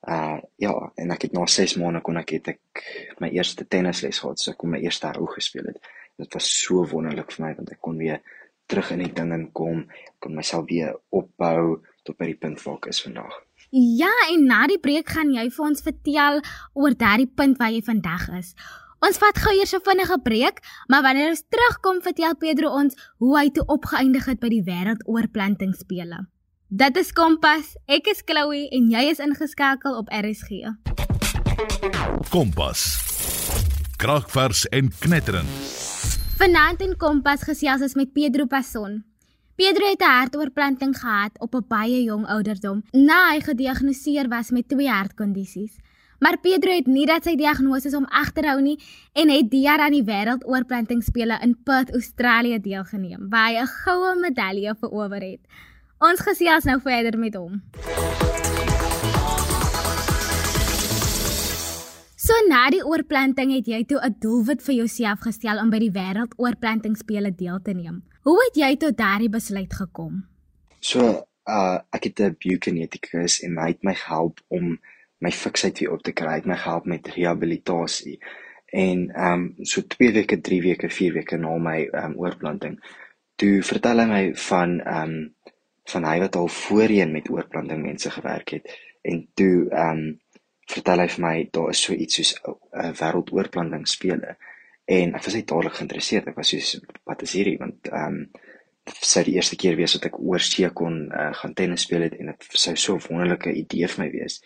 Uh 0.08 0.38
ja, 0.62 0.72
en 0.98 1.14
ek 1.14 1.28
het 1.28 1.38
na 1.38 1.46
6 1.46 1.76
maande 1.78 2.02
kon 2.06 2.18
ek 2.18 2.34
het 2.38 2.52
ek 2.56 2.82
my 3.22 3.30
eerste 3.34 3.66
tennisles 3.66 4.18
gehad, 4.22 4.42
so 4.42 4.52
ek 4.52 4.58
kon 4.58 4.74
my 4.74 4.82
eerste 4.82 5.10
hou 5.14 5.30
gespeel 5.30 5.70
het. 5.70 5.78
Dit 6.18 6.34
was 6.34 6.50
so 6.64 6.82
wonderlik 6.90 7.30
vir 7.34 7.46
my 7.46 7.54
want 7.58 7.72
ek 7.74 7.82
kon 7.84 7.98
weer 7.98 8.22
terug 8.68 8.92
in 8.94 9.02
die 9.04 9.12
ding 9.12 9.32
inkom, 9.34 9.86
kon 10.22 10.36
myself 10.36 10.68
weer 10.68 10.94
opbou 11.10 11.80
tot 12.04 12.16
by 12.20 12.30
die 12.30 12.38
punt 12.40 12.60
waar 12.64 12.78
ek 12.80 12.90
is 12.92 13.02
vandag. 13.04 13.32
Ja, 13.70 14.12
en 14.32 14.46
na 14.48 14.66
die 14.70 14.80
breek 14.80 15.10
gaan 15.12 15.32
jy 15.34 15.48
vir 15.52 15.64
ons 15.66 15.84
vertel 15.84 16.40
oor 16.72 16.94
daardie 16.96 17.28
punt 17.28 17.58
waar 17.60 17.72
jy 17.74 17.82
vandag 17.84 18.28
is. 18.38 18.54
Ons 19.04 19.20
vat 19.22 19.36
gou 19.38 19.52
eers 19.54 19.74
'n 19.74 19.84
vinnige 19.84 20.18
breek, 20.22 20.58
maar 20.88 21.02
wanneer 21.02 21.30
ons 21.30 21.44
terugkom, 21.48 22.02
vertel 22.02 22.34
Pedro 22.36 22.68
ons 22.70 22.96
hoe 23.18 23.38
hy 23.38 23.50
toe 23.50 23.64
opgeëindig 23.66 24.24
het 24.26 24.40
by 24.40 24.48
die 24.48 24.62
wêreldoorplantingsspele. 24.62 26.26
Dit 26.68 26.96
is 26.96 27.12
Kompas. 27.12 27.76
Ek 27.86 28.06
is 28.06 28.22
Chloe 28.24 28.68
en 28.70 28.90
jy 28.90 29.08
is 29.10 29.18
ingeskakel 29.18 29.96
op 29.96 30.08
RSG. 30.08 30.74
Kompas. 32.30 32.82
Kragvers 33.96 34.66
en 34.68 34.92
knetterend. 34.98 35.97
Vanaand 36.38 36.84
in 36.86 36.92
Kompas 36.94 37.40
gesels 37.42 37.80
ons 37.82 37.96
met 37.98 38.12
Pedro 38.14 38.44
Passon. 38.46 39.00
Pedro 39.58 39.88
het 39.90 40.02
'n 40.02 40.18
hartoortplanting 40.18 40.94
gehad 40.94 41.34
op 41.40 41.54
'n 41.54 41.64
baie 41.68 42.02
jong 42.04 42.26
ouderdom 42.26 42.82
na 42.92 43.32
hy 43.32 43.40
gediagnoseer 43.40 44.28
was 44.28 44.50
met 44.50 44.68
twee 44.68 44.88
hartkondisies. 44.88 45.74
Maar 46.20 46.38
Pedro 46.38 46.70
het 46.70 46.86
nie 46.86 47.06
dat 47.06 47.24
sy 47.24 47.34
diagnose 47.34 47.90
hom 47.90 48.04
agterhou 48.04 48.60
nie 48.60 48.78
en 49.12 49.28
het 49.28 49.50
die 49.50 49.62
jaar 49.62 49.80
aan 49.80 49.92
die 49.92 50.04
wêreldoorplantingspele 50.04 51.38
in 51.42 51.56
Perth, 51.64 51.90
Australië 51.92 52.60
deelgeneem 52.60 53.28
waar 53.28 53.48
hy 53.48 53.60
'n 53.60 53.66
goue 53.66 54.20
medalje 54.20 54.76
verower 54.80 55.20
het. 55.20 55.40
Ons 55.98 56.20
gesels 56.20 56.64
nou 56.64 56.80
verder 56.80 57.18
met 57.18 57.34
hom. 57.34 57.62
So 62.28 62.36
na 62.44 62.66
die 62.68 62.82
oorplanting 62.84 63.54
het 63.54 63.68
jy 63.70 63.78
toe 63.88 64.00
'n 64.04 64.16
doelwit 64.20 64.60
vir 64.64 64.74
jouself 64.74 65.20
gestel 65.26 65.60
om 65.62 65.70
by 65.70 65.78
die 65.80 65.94
wêreldoorplantingspele 65.94 67.30
deel 67.34 67.60
te 67.64 67.72
neem. 67.72 68.02
Hoe 68.28 68.36
het 68.44 68.56
jy 68.62 68.76
tot 68.76 68.98
daardie 68.98 69.30
besluit 69.32 69.72
gekom? 69.72 70.26
So, 70.80 71.24
uh 71.48 71.78
ek 71.96 72.04
het 72.04 72.20
'n 72.20 72.36
biokineticus 72.38 73.40
en 73.40 73.56
hy 73.56 73.68
het 73.68 73.82
my 73.82 73.94
gehelp 73.94 74.40
om 74.48 74.78
my 75.18 75.30
fiksheid 75.30 75.78
weer 75.78 75.92
op 75.92 76.02
te 76.02 76.12
kry. 76.12 76.28
Hy 76.28 76.40
het 76.42 76.46
my 76.46 76.56
gehelp 76.56 76.84
met 76.84 77.08
rehabilitasie. 77.08 78.18
En 78.66 79.08
ehm 79.14 79.32
um, 79.32 79.64
so 79.64 79.80
2 79.80 80.12
weke, 80.12 80.40
3 80.40 80.62
weke, 80.62 80.90
4 80.90 81.12
weke 81.12 81.36
na 81.36 81.56
my 81.56 81.88
ehm 81.92 82.04
um, 82.04 82.18
oorplanting, 82.18 82.76
toe 83.36 83.62
vertel 83.62 83.98
hy 83.98 84.06
my 84.06 84.34
van 84.34 84.80
ehm 84.80 85.02
um, 85.02 85.34
van 85.84 86.04
hy 86.04 86.18
wat 86.18 86.36
al 86.36 86.48
voorheen 86.48 87.12
met 87.12 87.30
oorplanting 87.30 87.82
mense 87.82 88.10
gewerk 88.10 88.48
het 88.48 88.68
en 89.02 89.28
toe 89.34 89.68
ehm 89.70 89.98
um, 89.98 90.20
vertel 90.68 91.02
hy 91.02 91.08
vir 91.14 91.24
my 91.24 91.34
daar 91.52 91.70
is 91.72 91.82
so 91.82 91.92
iets 91.92 92.20
soos 92.20 92.34
'n 92.36 92.54
uh, 92.82 92.92
wêreldoorplanting 93.00 93.86
spele. 93.88 94.36
En 94.84 95.14
ek 95.14 95.24
was 95.24 95.34
net 95.34 95.48
dadelik 95.48 95.74
geïnteresseerd. 95.78 96.28
Ek 96.28 96.36
was 96.40 96.48
soos 96.54 96.80
wat 97.04 97.22
is 97.22 97.34
hierdie? 97.36 97.58
Want 97.58 97.88
ehm 97.88 98.20
um, 98.20 98.30
sou 99.04 99.20
die 99.24 99.34
eerste 99.36 99.56
keer 99.60 99.76
wees 99.76 99.92
wat 99.98 100.06
ek 100.08 100.14
oor 100.18 100.40
see 100.40 100.68
kon 100.72 100.94
uh, 101.12 101.32
gaan 101.36 101.54
tennis 101.54 101.84
speel 101.84 102.06
het 102.06 102.14
en 102.16 102.30
dit 102.32 102.46
sou 102.48 102.74
so 102.76 102.96
'n 102.96 103.04
wonderlike 103.08 103.52
idee 103.52 103.88
vir 103.88 104.04
my 104.04 104.10
wees. 104.10 104.40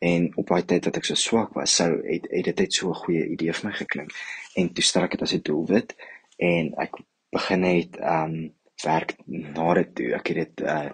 En 0.00 0.30
op 0.36 0.48
daai 0.48 0.64
tyd 0.64 0.84
wat 0.88 0.96
ek 0.96 1.04
so 1.04 1.14
swak 1.14 1.52
was 1.54 1.74
sou 1.76 1.90
het, 2.06 2.26
het 2.30 2.44
dit 2.44 2.58
net 2.58 2.72
so 2.72 2.88
'n 2.88 3.02
goeie 3.04 3.26
idee 3.34 3.52
vir 3.52 3.68
my 3.68 3.74
geklink. 3.76 4.10
En 4.56 4.72
toe 4.72 4.84
stel 4.84 5.04
ek 5.04 5.10
dit 5.10 5.22
as 5.22 5.34
'n 5.34 5.42
doelwit 5.42 5.94
en 6.36 6.72
ek 6.76 6.96
begin 7.30 7.62
het 7.62 7.96
ehm 7.96 8.32
um, 8.32 8.54
werk 8.84 9.14
na 9.26 9.74
dit 9.74 9.94
toe. 9.94 10.14
Ek 10.14 10.26
het 10.26 10.36
dit 10.36 10.66
uh, 10.66 10.90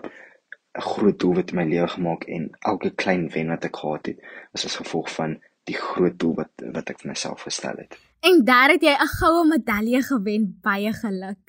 'n 0.79 0.89
groot 0.95 1.19
doelwit 1.19 1.51
in 1.51 1.57
my 1.57 1.67
lewe 1.67 1.89
gemaak 1.89 2.25
en 2.25 2.51
elke 2.71 2.91
klein 2.91 3.29
wen 3.35 3.49
wat 3.55 3.65
ek 3.65 3.77
gehad 3.77 4.07
het 4.07 4.19
was 4.53 4.65
as 4.65 4.77
gevolg 4.81 5.11
van 5.11 5.39
die 5.67 5.77
groot 5.77 6.19
doel 6.19 6.35
wat 6.35 6.53
wat 6.77 6.91
ek 6.93 7.01
vir 7.03 7.11
myself 7.13 7.43
gestel 7.49 7.77
het. 7.83 7.99
En 8.29 8.45
daar 8.45 8.71
het 8.75 8.83
jy 8.83 8.95
'n 8.95 9.13
goue 9.19 9.45
medalje 9.47 10.03
gewen, 10.03 10.59
baie 10.63 10.93
geluk. 10.93 11.43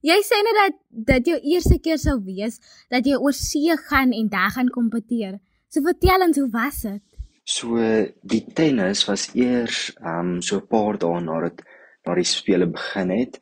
Jy 0.00 0.18
sê 0.26 0.38
net 0.42 0.56
dat 0.58 0.74
dit 0.90 1.26
jou 1.26 1.38
eerste 1.54 1.78
keer 1.78 1.98
sou 1.98 2.18
wees 2.24 2.60
dat 2.88 3.06
jy 3.06 3.16
oor 3.16 3.32
see 3.32 3.76
gaan 3.88 4.12
en 4.12 4.28
daar 4.28 4.50
gaan 4.50 4.68
kompeteer. 4.68 5.38
So 5.68 5.80
vertel 5.80 6.26
ons 6.26 6.38
hoe 6.38 6.50
was 6.50 6.80
dit? 6.82 7.02
So 7.44 7.76
die 8.22 8.44
tennis 8.54 9.04
was 9.04 9.30
eers 9.34 9.92
ehm 10.02 10.18
um, 10.18 10.42
so 10.42 10.56
'n 10.56 10.66
paar 10.66 10.98
dae 10.98 11.20
nadat 11.20 11.62
na 12.06 12.14
die 12.14 12.24
spele 12.24 12.66
begin 12.66 13.10
het. 13.10 13.40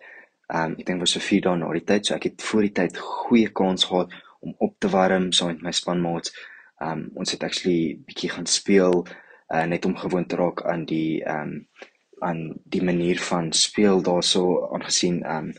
Ehm 0.48 0.64
um, 0.64 0.76
ek 0.78 0.86
dink 0.86 1.00
was 1.00 1.12
so 1.12 1.20
4 1.20 1.40
dae 1.40 1.56
na 1.56 1.72
die 1.72 1.84
tyd, 1.84 2.06
so 2.06 2.14
ek 2.14 2.22
het 2.22 2.42
voor 2.42 2.62
die 2.62 2.72
tyd 2.72 2.98
goeie 2.98 3.48
kans 3.48 3.84
gehad 3.84 4.08
om 4.40 4.54
op 4.58 4.76
te 4.78 4.88
warm 4.88 5.30
saam 5.32 5.54
met 5.54 5.62
my 5.68 5.72
spanmaats. 5.76 6.34
Um, 6.80 7.08
ons 7.14 7.32
het 7.34 7.42
actually 7.44 7.98
bietjie 8.08 8.30
gaan 8.32 8.46
speel 8.48 9.04
uh, 9.04 9.64
net 9.68 9.84
om 9.84 9.96
gewoon 9.96 10.26
te 10.26 10.36
raak 10.36 10.62
aan 10.64 10.84
die 10.88 11.20
um, 11.28 11.68
aan 12.20 12.40
die 12.64 12.82
manier 12.84 13.20
van 13.20 13.52
speel 13.52 14.02
daarso 14.04 14.68
aangesien 14.72 15.22
um, 15.24 15.52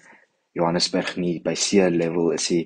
Johannesburg 0.51 1.15
nie 1.17 1.39
by 1.41 1.55
see 1.55 1.89
level 1.89 2.31
is 2.35 2.49
hy. 2.51 2.61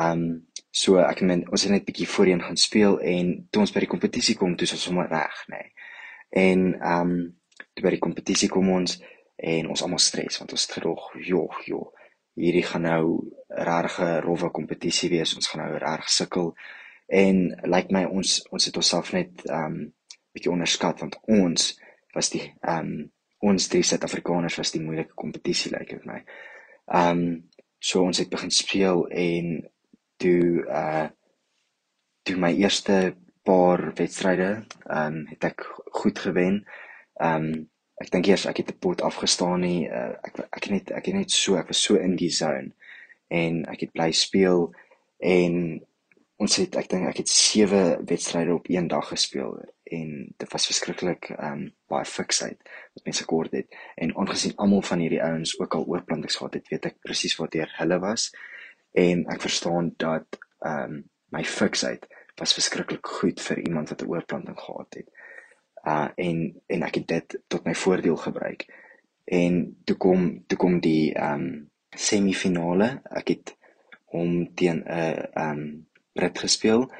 Um, 0.00 0.48
so 0.72 1.00
ek 1.04 1.20
meen 1.20 1.44
ons 1.52 1.64
het 1.66 1.72
net 1.72 1.86
bietjie 1.88 2.08
voorheen 2.08 2.42
gaan 2.42 2.56
speel 2.56 2.98
en 3.00 3.32
toe 3.52 3.64
ons 3.64 3.72
by 3.72 3.84
die 3.84 3.90
kompetisie 3.92 4.36
kom, 4.40 4.56
toe 4.56 4.68
is 4.68 4.74
ons 4.76 4.86
sommer 4.88 5.08
reg, 5.12 5.42
nê. 5.52 5.60
Nee. 5.60 5.90
En 6.32 6.68
um, 6.80 7.16
toe 7.76 7.84
by 7.84 7.92
die 7.94 8.02
kompetisie 8.02 8.48
kom 8.52 8.70
ons 8.72 8.96
en 9.36 9.68
ons 9.72 9.84
almal 9.84 10.00
stres 10.00 10.38
want 10.40 10.54
ons 10.56 10.68
gedog, 10.72 11.10
joh, 11.20 11.60
joh, 11.68 11.90
hierdie 12.40 12.64
gaan 12.64 12.86
nou 12.88 13.04
regte 13.54 14.20
rowwe 14.20 14.50
kompetisie 14.50 15.10
wees. 15.10 15.34
Ons 15.36 15.48
gaan 15.48 15.64
nou 15.64 15.78
reg 15.78 16.08
sukkel. 16.10 16.52
En 17.12 17.42
lyk 17.48 17.68
like 17.74 17.94
my 17.94 18.04
ons 18.08 18.40
ons 18.50 18.68
het 18.68 18.76
onsself 18.76 19.12
net 19.12 19.44
um, 19.50 19.92
bietjie 20.32 20.52
onderskat 20.52 21.02
want 21.04 21.18
ons 21.28 21.72
was 22.14 22.30
die 22.32 22.44
um, 22.68 23.10
ons 23.42 23.68
drie 23.68 23.82
Suid-Afrikaners 23.84 24.56
was 24.60 24.70
die 24.72 24.82
moeilike 24.82 25.16
kompetisie 25.18 25.72
lyk 25.72 25.90
like 25.90 25.98
dit 25.98 26.06
my. 26.08 26.20
Um, 26.86 27.50
so 27.82 28.04
ons 28.06 28.20
het 28.22 28.30
begin 28.30 28.54
speel 28.54 29.06
en 29.10 29.58
toe 30.22 30.62
uh 30.68 31.08
toe 32.22 32.36
my 32.38 32.52
eerste 32.54 33.16
paar 33.42 33.88
wedstryde 33.98 34.50
ehm 34.86 35.06
um, 35.06 35.16
het 35.26 35.44
ek 35.50 35.66
goed 35.98 36.18
gewen. 36.18 36.62
Ehm 37.18 37.48
um, 37.50 37.68
ek 38.02 38.10
dink 38.14 38.26
eers 38.30 38.46
ek 38.46 38.62
het 38.62 38.70
'n 38.70 38.78
pot 38.78 39.02
afgestaan 39.02 39.60
nie. 39.60 39.90
Uh, 39.90 40.14
ek 40.22 40.38
ek 40.46 40.62
het 40.64 40.70
net 40.70 40.90
ek 40.90 41.06
het 41.10 41.14
net 41.14 41.30
so 41.30 41.58
ek 41.58 41.66
was 41.74 41.82
so 41.82 41.98
in 41.98 42.16
die 42.16 42.30
zone 42.30 42.72
en 43.32 43.62
ek 43.72 43.86
het 43.86 43.92
bly 43.96 44.10
speel 44.16 44.68
en 45.24 45.54
ons 46.42 46.56
het 46.58 46.76
ek 46.76 46.88
dink 46.90 47.06
ek 47.08 47.22
het 47.22 47.30
7 47.30 48.02
wedstryde 48.08 48.54
op 48.54 48.68
een 48.68 48.88
dag 48.90 49.08
gespeel 49.08 49.54
en 49.92 50.10
dit 50.36 50.52
was 50.52 50.66
verskriklik 50.66 51.30
um, 51.36 51.66
baie 51.92 52.08
fiksheid 52.08 52.58
wat 52.94 53.04
mense 53.04 53.24
kort 53.28 53.54
het. 53.56 53.68
En 53.94 54.14
aangesien 54.16 54.56
almal 54.56 54.82
van 54.88 55.04
hierdie 55.04 55.22
ouens 55.22 55.54
ook 55.60 55.74
al 55.76 55.86
oorplantings 55.86 56.36
gehad 56.40 56.58
het 56.58 56.68
weet 56.72 56.88
ek 56.90 57.00
presies 57.04 57.36
wat 57.40 57.54
deur 57.54 57.70
hulle 57.78 57.98
was 58.02 58.30
en 58.98 59.24
ek 59.32 59.44
verstaan 59.44 59.92
dat 60.02 60.38
um, 60.66 61.02
my 61.32 61.44
fiksheid 61.44 62.08
was 62.40 62.54
verskriklik 62.56 63.06
goed 63.06 63.40
vir 63.40 63.60
iemand 63.62 63.92
wat 63.92 64.02
'n 64.02 64.10
oorplanting 64.10 64.58
gehad 64.58 65.00
het. 65.00 65.08
Uh 65.84 66.08
en 66.16 66.62
en 66.66 66.82
ek 66.82 66.94
het 66.94 67.08
dit 67.08 67.38
tot 67.48 67.64
my 67.64 67.74
voordeel 67.74 68.16
gebruik. 68.16 68.66
En 69.24 69.82
toe 69.84 69.96
kom 69.96 70.44
toe 70.46 70.58
kom 70.58 70.80
die 70.80 71.12
um, 71.18 71.71
semifinale. 71.96 73.02
Ek 73.10 73.28
het 73.28 73.56
hom 74.12 74.54
teen 74.54 74.84
'n 74.84 74.88
uh, 74.88 75.50
um, 75.50 75.86
Brit 76.12 76.38
gespeel 76.38 76.90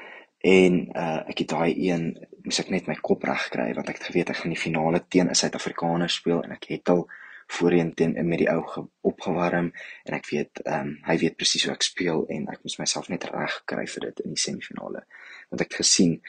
en 0.41 0.73
uh 0.97 1.21
ek 1.29 1.43
het 1.43 1.49
daai 1.49 1.73
een 1.77 2.05
moes 2.43 2.59
ek 2.59 2.69
net 2.69 2.87
my 2.87 2.95
kop 2.95 3.23
reg 3.23 3.49
kry 3.53 3.73
want 3.73 3.89
ek 3.89 3.99
het 3.99 4.07
geweet 4.09 4.29
ek 4.29 4.41
gaan 4.41 4.55
die 4.55 4.63
finale 4.63 5.03
teen 5.07 5.29
'n 5.29 5.35
Suid-Afrikaner 5.35 6.09
speel 6.09 6.41
en 6.43 6.51
ek 6.51 6.65
het 6.67 6.89
al 6.89 7.07
voorheen 7.47 7.93
teen 7.93 8.27
met 8.27 8.41
die 8.41 8.49
ou 8.49 8.87
opgewarm 9.01 9.71
en 10.03 10.13
ek 10.13 10.27
weet 10.31 10.63
ehm 10.63 10.79
um, 10.79 10.93
hy 11.07 11.17
weet 11.17 11.37
presies 11.37 11.65
hoe 11.65 11.73
ek 11.73 11.85
speel 11.85 12.25
en 12.27 12.47
ek 12.51 12.63
moes 12.63 12.79
myself 12.81 13.09
net 13.09 13.23
reg 13.29 13.61
kry 13.65 13.85
vir 13.87 14.07
dit 14.07 14.19
in 14.25 14.35
die 14.35 14.43
semifinale. 14.45 15.05
Want 15.49 15.61
ek 15.61 15.71
het 15.71 15.81
gesien 15.85 16.21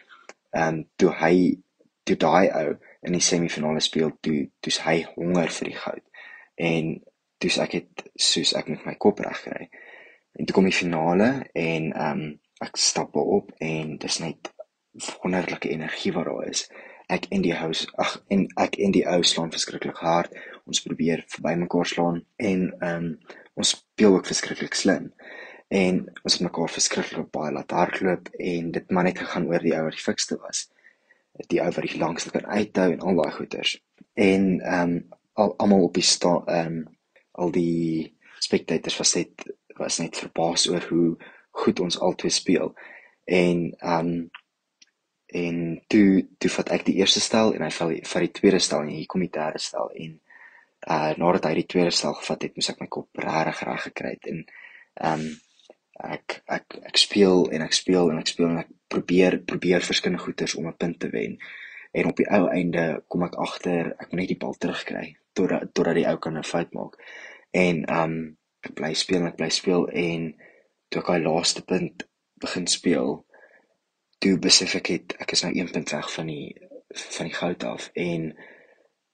ehm 0.51 0.69
um, 0.69 0.83
toe 0.97 1.13
hy 1.23 1.35
toe 2.05 2.17
daai 2.17 2.51
ou 2.53 2.77
in 3.03 3.17
die 3.17 3.25
semifinale 3.25 3.81
speel 3.81 4.13
toe 4.21 4.51
toe's 4.61 4.83
hy 4.85 5.03
honger 5.15 5.51
vir 5.59 5.71
die 5.71 5.79
goud. 5.81 6.05
En 6.55 6.95
toe's 7.39 7.59
ek 7.59 7.79
het 7.81 8.07
soos 8.15 8.55
ek 8.59 8.69
met 8.73 8.87
my 8.87 8.95
kop 9.01 9.21
reg 9.25 9.43
kry 9.47 9.69
en 10.35 10.47
toe 10.47 10.55
kom 10.55 10.67
die 10.69 10.77
finale 10.77 11.31
en 11.53 11.93
ehm 11.93 12.25
um, 12.25 12.33
ek 12.63 12.79
stap 12.81 13.17
op 13.19 13.51
en 13.61 13.97
dis 14.01 14.19
net 14.23 14.51
wonderlike 15.23 15.69
energie 15.69 16.13
wat 16.15 16.25
daar 16.25 16.47
is. 16.49 16.69
Ek 17.07 17.27
en 17.35 17.43
die 17.45 17.55
huis, 17.55 17.83
ag 18.01 18.15
en 18.33 18.47
ek 18.63 18.79
en 18.81 18.95
die 18.95 19.05
ou 19.11 19.19
slaan 19.27 19.51
verskriklik 19.53 19.99
hard. 20.01 20.33
Ons 20.65 20.81
probeer 20.85 21.25
verby 21.35 21.55
mekaar 21.61 21.91
slaan 21.91 22.23
en 22.37 22.69
ehm 22.79 23.09
um, 23.09 23.41
ons 23.55 23.71
speel 23.77 24.17
ook 24.17 24.27
verskriklik 24.27 24.75
slim. 24.75 25.13
En 25.69 26.01
ons 26.23 26.35
het 26.35 26.43
mekaar 26.43 26.71
verskriklik 26.71 27.29
baie 27.35 27.53
laat 27.55 27.71
hardloop 27.71 28.33
en 28.39 28.73
dit 28.75 28.91
maar 28.91 29.07
net 29.07 29.21
gegaan 29.23 29.47
oor 29.51 29.63
die 29.63 29.77
ou 29.77 29.85
wat 29.87 29.95
die 29.95 30.07
fikste 30.07 30.39
was. 30.43 30.65
Die 31.53 31.61
ou 31.63 31.69
wat 31.71 31.87
die 31.87 32.01
langste 32.01 32.33
kan 32.35 32.49
uithou 32.51 32.89
en 32.93 33.05
al 33.05 33.21
daai 33.23 33.37
goeters. 33.37 33.77
En 34.15 34.49
ehm 34.61 34.97
um, 34.97 34.99
al 35.35 35.55
almal 35.59 35.89
op 35.91 35.95
die 35.99 36.07
sta 36.07 36.41
ehm 36.47 36.79
um, 36.79 36.83
al 37.41 37.51
die 37.55 38.15
spectators 38.39 38.99
was 39.01 39.15
net 39.19 39.47
was 39.79 39.99
net 39.99 40.19
verbaas 40.19 40.69
oor 40.71 40.85
hoe 40.91 41.07
goed 41.63 41.81
ons 41.83 41.99
albei 41.99 42.31
speel. 42.31 42.75
En 43.25 43.65
um, 43.83 44.13
en 45.35 45.57
toe 45.91 46.27
toe 46.39 46.51
vat 46.57 46.71
ek 46.77 46.85
die 46.87 46.99
eerste 47.01 47.23
stel 47.23 47.55
en 47.55 47.65
hy 47.65 47.71
val 47.75 47.95
vir 48.11 48.27
die 48.27 48.35
tweede 48.39 48.61
stel 48.63 48.85
en 48.85 48.93
hier 48.95 49.09
kom 49.11 49.25
die 49.25 49.33
derde 49.35 49.63
stel 49.63 49.91
en 49.95 50.21
uh 50.85 51.15
nadat 51.19 51.49
hy 51.49 51.55
die 51.59 51.71
tweede 51.73 51.91
stel 51.97 52.15
gevat 52.21 52.45
het, 52.45 52.55
moes 52.55 52.71
ek 52.71 52.83
my 52.85 52.89
kop 52.93 53.25
regtig 53.25 53.65
reg 53.67 53.83
gekry 53.89 54.15
het 54.15 54.31
en 54.31 54.41
um, 55.11 55.27
ek 56.15 56.39
ek 56.59 56.79
ek 56.93 57.01
speel 57.01 57.49
en 57.57 57.67
ek 57.67 57.75
speel 57.75 58.13
en 58.13 58.21
ek 58.21 58.31
speel 58.31 58.51
en 58.53 58.63
ek 58.63 58.71
probeer 58.95 59.41
probeer 59.49 59.83
verskillende 59.83 60.23
goeters 60.23 60.55
om 60.61 60.69
'n 60.69 60.79
punt 60.79 61.01
te 61.01 61.11
wen. 61.11 61.39
En 61.95 62.11
op 62.11 62.17
die 62.17 62.31
ou 62.31 62.47
einde 62.51 63.03
kom 63.09 63.23
ek 63.23 63.39
agter, 63.39 63.95
ek 63.99 64.11
moet 64.11 64.21
net 64.21 64.33
die 64.35 64.43
bal 64.43 64.55
terugkry 64.55 65.15
totdat 65.37 65.71
totdat 65.75 65.99
die 65.99 66.07
ou 66.11 66.17
kan 66.19 66.39
'n 66.39 66.51
fout 66.53 66.73
maak. 66.73 66.99
En 67.51 67.85
um, 68.01 68.17
ek 68.67 68.75
bly 68.79 68.95
speel 68.95 69.21
en 69.21 69.31
ek 69.33 69.39
bly 69.41 69.51
speel 69.51 69.89
en 69.89 70.35
toe 70.89 71.01
ek 71.03 71.11
daai 71.13 71.27
laaste 71.27 71.63
punt 71.65 72.07
begin 72.43 72.67
speel, 72.67 73.25
toe 74.19 74.39
besef 74.39 74.75
ek 74.81 74.91
het 74.95 75.17
ek 75.21 75.37
is 75.37 75.43
nou 75.45 75.53
1 75.53 75.73
punt 75.73 75.91
weg 75.97 76.13
van 76.13 76.31
die 76.33 76.55
van 76.95 77.27
die 77.27 77.35
goud 77.35 77.65
af 77.65 77.91
en 77.93 78.31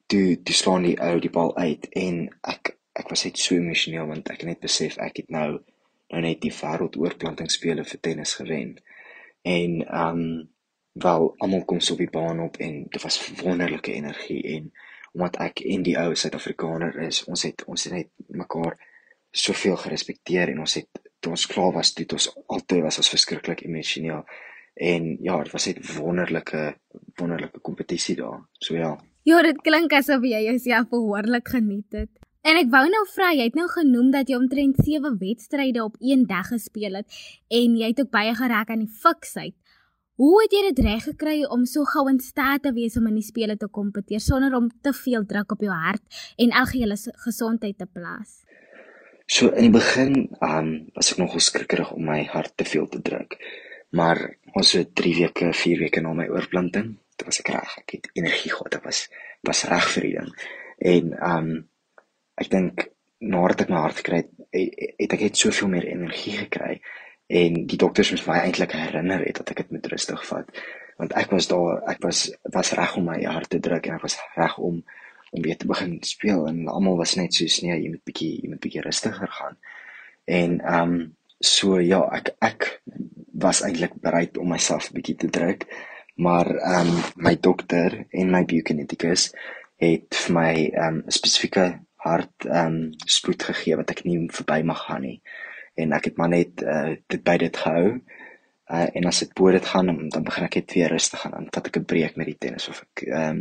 toe 0.06 0.42
toe 0.42 0.54
slaan 0.54 0.86
die 0.86 0.98
ou 1.00 1.16
die 1.20 1.32
bal 1.32 1.56
uit 1.56 1.88
en 1.96 2.28
ek 2.52 2.76
ek 3.00 3.10
was 3.12 3.24
net 3.24 3.38
so 3.38 3.54
emosioneel 3.54 4.06
want 4.10 4.28
ek 4.30 4.42
het 4.42 4.50
net 4.50 4.60
besef 4.60 4.98
ek 4.98 5.22
het 5.22 5.30
nou 5.30 5.60
nou 6.10 6.22
net 6.22 6.40
die 6.42 6.52
wêreldoorplantingsspele 6.54 7.84
vir 7.86 8.00
tennis 8.02 8.34
gewen. 8.34 8.72
En 9.46 9.76
um, 9.94 10.22
wel 10.92 11.34
almal 11.38 11.64
kom 11.64 11.80
so 11.80 11.94
op 11.94 12.02
die 12.02 12.10
baan 12.10 12.40
op 12.42 12.56
en 12.56 12.80
dit 12.90 13.02
was 13.02 13.20
wonderlike 13.42 13.92
energie 13.94 14.42
en 14.56 14.72
omdat 15.16 15.40
ek 15.42 15.64
en 15.66 15.82
die 15.86 15.96
ou 15.98 16.14
Suid-Afrikaner 16.14 16.96
is, 17.06 17.24
ons 17.26 17.42
het 17.48 17.64
ons 17.66 17.84
het 17.86 17.94
net 17.96 18.10
mekaar 18.28 18.76
soveel 19.30 19.76
gerespekteer 19.78 20.52
en 20.52 20.62
ons 20.64 20.76
het 20.78 21.02
toe 21.20 21.34
ons 21.34 21.46
klaar 21.50 21.74
was, 21.76 21.92
toe 21.94 22.06
ons 22.16 22.30
altyd 22.46 22.84
was 22.86 22.98
ons 23.02 23.12
verskriklik 23.12 23.64
emosioneel. 23.66 24.24
En 24.80 25.10
ja, 25.20 25.36
dit 25.42 25.52
was 25.52 25.66
net 25.68 25.82
wonderlike 25.96 26.62
wonderlike 27.20 27.60
kompetisie 27.60 28.16
daar. 28.16 28.40
So 28.58 28.78
ja. 28.78 28.94
Ja, 29.28 29.42
dit 29.44 29.60
klink 29.62 29.92
asof 29.92 30.24
jy 30.24 30.46
jouself 30.46 30.88
behoorlik 30.88 31.50
geniet 31.52 31.92
het. 31.92 32.10
En 32.40 32.56
ek 32.56 32.70
wou 32.72 32.86
nou 32.88 33.02
vra, 33.12 33.34
jy 33.36 33.50
het 33.50 33.56
nou 33.58 33.66
genoem 33.68 34.08
dat 34.14 34.30
jy 34.30 34.38
omtrent 34.38 34.78
7 34.80 35.18
wedstryde 35.20 35.82
op 35.84 35.98
een 36.00 36.24
dag 36.26 36.48
gespeel 36.48 36.96
het 37.02 37.18
en 37.52 37.74
jy 37.76 37.90
het 37.92 38.00
ook 38.00 38.12
baie 38.14 38.32
geraak 38.34 38.72
aan 38.72 38.86
die 38.86 39.00
fiksheid. 39.02 39.54
Hoe 40.20 40.42
het 40.42 40.52
jy 40.52 40.60
dit 40.66 40.80
reg 40.84 41.04
gekry 41.08 41.38
om 41.48 41.62
so 41.64 41.86
gou 41.88 42.02
in 42.10 42.18
staat 42.20 42.60
te 42.66 42.74
wees 42.76 42.98
om 43.00 43.06
in 43.08 43.14
die 43.16 43.24
spele 43.24 43.54
te 43.56 43.70
kompeteer 43.72 44.20
sonder 44.20 44.52
om 44.58 44.66
te 44.84 44.92
veel 44.92 45.24
druk 45.24 45.54
op 45.54 45.64
jou 45.64 45.72
hart 45.72 46.18
en 46.44 46.52
algehele 46.60 46.98
gesondheid 47.24 47.78
te 47.80 47.86
plaas? 47.88 48.42
So 49.24 49.48
in 49.48 49.70
die 49.70 49.72
begin, 49.78 50.28
um, 50.44 50.68
was 50.92 51.14
ek 51.14 51.22
nogal 51.22 51.40
skrikkerig 51.40 51.94
om 51.96 52.04
my 52.04 52.18
hart 52.34 52.52
te 52.60 52.68
veel 52.68 52.90
te 52.92 53.00
druk. 53.00 53.38
Maar 53.96 54.20
ons 54.52 54.74
so 54.74 54.84
3 54.84 55.16
weke, 55.22 55.54
4 55.56 55.84
weke 55.86 56.04
na 56.04 56.12
my 56.12 56.28
oorplanting, 56.28 56.98
dit 57.16 57.24
was 57.24 57.40
ek 57.40 57.54
reg. 57.56 57.76
Ek 57.86 57.96
het 57.96 58.12
energie 58.12 58.52
gehad. 58.52 58.76
Ek 58.76 58.84
was 58.90 59.06
was 59.48 59.64
reg 59.72 59.88
vir 59.94 60.10
die 60.10 60.16
ding. 60.18 60.32
En 60.96 61.14
um, 61.32 61.52
ek 62.36 62.52
dink 62.52 62.90
nadat 63.24 63.64
ek 63.64 63.72
my 63.72 63.86
hart 63.86 64.04
gekry 64.04 64.26
het, 64.26 64.34
het 65.00 65.16
ek 65.16 65.30
het 65.30 65.46
soveel 65.48 65.78
meer 65.78 65.88
energie 65.88 66.42
gekry 66.42 66.82
en 67.30 67.60
die 67.70 67.78
dokters 67.78 68.10
moes 68.10 68.24
my 68.26 68.40
eintlik 68.42 68.72
herinner 68.74 69.22
het 69.22 69.38
dat 69.38 69.52
ek 69.52 69.62
dit 69.62 69.76
moet 69.76 69.86
rustig 69.92 70.22
vat. 70.26 70.48
Want 71.00 71.12
ek 71.16 71.30
was 71.30 71.46
daar 71.50 71.78
ek 71.92 72.02
was 72.02 72.24
was 72.56 72.72
reg 72.78 72.96
om 72.98 73.06
my 73.06 73.20
hart 73.22 73.52
te 73.52 73.60
druk 73.62 73.86
en 73.86 73.98
ek 73.98 74.06
was 74.06 74.18
reg 74.34 74.56
om 74.58 74.80
om 75.30 75.44
weer 75.44 75.56
te 75.56 75.68
begin 75.70 76.00
speel. 76.02 76.42
En 76.50 76.66
almal 76.68 76.98
was 76.98 77.14
net 77.14 77.36
so 77.36 77.46
nee 77.62 77.76
jy 77.78 77.92
moet 77.92 78.02
bietjie 78.10 78.32
jy 78.42 78.50
moet 78.50 78.62
bietjie 78.64 78.82
rustiger 78.86 79.30
gaan. 79.38 79.58
En 80.26 80.58
ehm 80.60 80.96
um, 80.96 80.98
so 81.40 81.78
ja 81.80 82.02
ek 82.18 82.34
ek 82.44 82.66
was 83.40 83.62
eintlik 83.64 83.94
bereid 84.02 84.36
om 84.36 84.50
myself 84.50 84.90
bietjie 84.92 85.16
te 85.22 85.30
druk. 85.30 85.68
Maar 86.18 86.50
ehm 86.56 86.90
um, 86.90 87.04
my 87.28 87.36
dokter 87.38 87.94
en 88.10 88.34
my 88.34 88.42
biokineticus 88.44 89.30
het 89.78 90.18
vir 90.24 90.34
my 90.34 90.54
ehm 90.56 90.98
um, 90.98 91.04
spesifieke 91.06 91.68
hart 92.08 92.48
ehm 92.50 92.74
um, 92.74 92.90
spoed 93.06 93.46
gegee 93.52 93.78
wat 93.78 93.94
ek 93.94 94.02
nie 94.08 94.18
verby 94.34 94.64
mag 94.66 94.82
gaan 94.88 95.06
nie 95.06 95.20
en 95.74 95.92
ek 95.92 96.04
het 96.10 96.16
maar 96.16 96.28
net 96.28 96.62
uh, 96.62 96.94
dit 97.06 97.22
by 97.24 97.36
dit 97.36 97.56
gehou. 97.56 98.00
Uh, 98.70 98.86
en 98.94 99.08
as 99.10 99.18
dit 99.24 99.32
bo 99.34 99.50
dit 99.50 99.66
gaan 99.66 99.90
dan 100.14 100.24
begin 100.24 100.46
ek 100.46 100.60
net 100.60 100.74
weer 100.78 100.92
rustig 100.94 101.20
gaan 101.20 101.32
dan 101.34 101.48
vat 101.50 101.66
ek 101.66 101.76
'n 101.80 101.90
breek 101.92 102.16
met 102.16 102.26
die 102.30 102.38
tennis 102.38 102.68
of 102.68 102.82
ek 102.86 103.06
ehm 103.08 103.28
um, 103.30 103.40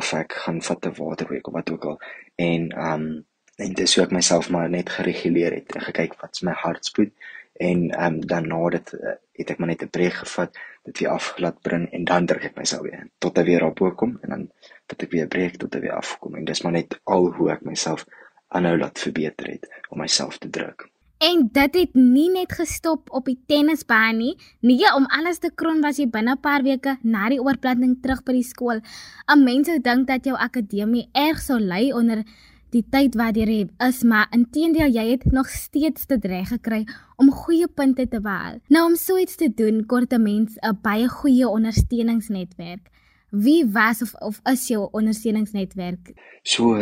of 0.00 0.12
ek 0.16 0.32
gaan 0.44 0.60
vat 0.62 0.86
'n 0.86 0.94
waterbreek 0.98 1.48
of 1.48 1.54
wat 1.54 1.70
ook 1.70 1.84
al. 1.84 1.98
En 2.36 2.70
ehm 2.70 2.92
um, 2.92 3.26
en 3.56 3.72
dis 3.76 3.94
hoe 3.94 4.04
ek 4.04 4.12
myself 4.16 4.50
maar 4.50 4.68
net 4.70 4.90
gereguleer 4.90 5.52
het 5.52 5.74
en 5.74 5.86
gekyk 5.88 6.20
wat's 6.20 6.40
my 6.40 6.52
hartspoed. 6.52 7.12
En 7.56 7.90
ehm 7.90 8.14
um, 8.14 8.20
dan 8.26 8.48
na 8.48 8.68
dit 8.76 8.92
uh, 8.92 9.16
het 9.40 9.50
ek 9.50 9.58
maar 9.58 9.72
net 9.72 9.82
'n 9.82 9.90
breek 9.96 10.16
gevat 10.24 10.58
dit 10.84 10.98
weer 10.98 11.10
afgelaat 11.16 11.60
bring 11.62 11.88
en 11.92 12.04
dan 12.04 12.26
druk 12.26 12.44
ek 12.44 12.56
myself 12.56 12.82
weer 12.82 13.08
tot 13.18 13.36
hy 13.36 13.44
weer 13.44 13.64
op 13.64 13.80
kom 13.96 14.18
en 14.22 14.28
dan 14.28 14.50
vat 14.86 15.02
ek 15.02 15.10
weer 15.10 15.24
'n 15.24 15.34
breek 15.36 15.56
tot 15.56 15.74
hy 15.74 15.80
weer 15.80 15.96
afkom. 15.96 16.36
En 16.36 16.44
dis 16.44 16.62
maar 16.62 16.72
net 16.72 17.00
al 17.04 17.32
hoe 17.32 17.50
ek 17.50 17.62
myself 17.62 18.06
aanhou 18.48 18.78
laat 18.78 18.98
verbeter 18.98 19.46
het 19.46 19.68
om 19.88 19.98
myself 19.98 20.38
te 20.38 20.50
druk 20.50 20.89
En 21.20 21.42
dit 21.52 21.74
het 21.76 21.96
nie 22.00 22.30
net 22.32 22.52
gestop 22.56 23.10
op 23.12 23.26
die 23.28 23.36
tennisbaan 23.46 24.16
nie. 24.16 24.36
Nee, 24.64 24.88
om 24.96 25.04
alles 25.12 25.38
te 25.42 25.50
kroon 25.52 25.82
was 25.84 25.98
jy 26.00 26.06
binne 26.08 26.32
'n 26.32 26.40
paar 26.40 26.62
weke 26.64 26.96
na 27.02 27.28
die 27.28 27.40
oorplanting 27.40 27.98
terug 28.00 28.22
by 28.24 28.32
die 28.32 28.46
skool. 28.52 28.80
'n 29.28 29.44
Mens 29.44 29.68
sou 29.68 29.78
dink 29.78 30.06
dat 30.06 30.24
jou 30.24 30.36
akademie 30.36 31.10
erg 31.12 31.38
sou 31.40 31.58
ly 31.58 31.92
onder 31.92 32.24
die 32.70 32.84
tyd 32.90 33.14
wat 33.14 33.36
jy 33.36 33.68
is, 33.88 34.02
maar 34.02 34.28
intedeel 34.32 34.90
jy 34.92 35.10
het 35.10 35.24
nog 35.32 35.48
steeds 35.48 36.06
te 36.06 36.18
dreig 36.18 36.48
gekry 36.48 36.86
om 37.16 37.30
goeie 37.30 37.68
punte 37.68 38.08
te 38.08 38.20
behaal. 38.20 38.58
Nou 38.68 38.86
om 38.86 38.96
so 38.96 39.18
iets 39.18 39.36
te 39.36 39.54
doen, 39.54 39.86
kort 39.86 40.12
'n 40.12 40.22
mens 40.22 40.56
'n 40.62 40.78
baie 40.82 41.08
goeie 41.08 41.48
ondersteuningsnetwerk. 41.48 42.88
Wie 43.30 43.66
was 43.66 44.02
of 44.02 44.14
of 44.14 44.40
is 44.44 44.68
jou 44.68 44.88
ondersteuningsnetwerk? 44.92 46.12
So 46.42 46.76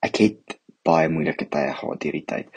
ek 0.00 0.16
het 0.16 0.60
baie 0.82 1.08
moeilike 1.08 1.48
tye 1.48 1.72
gehad 1.72 2.02
hierdie 2.02 2.24
tyd 2.24 2.48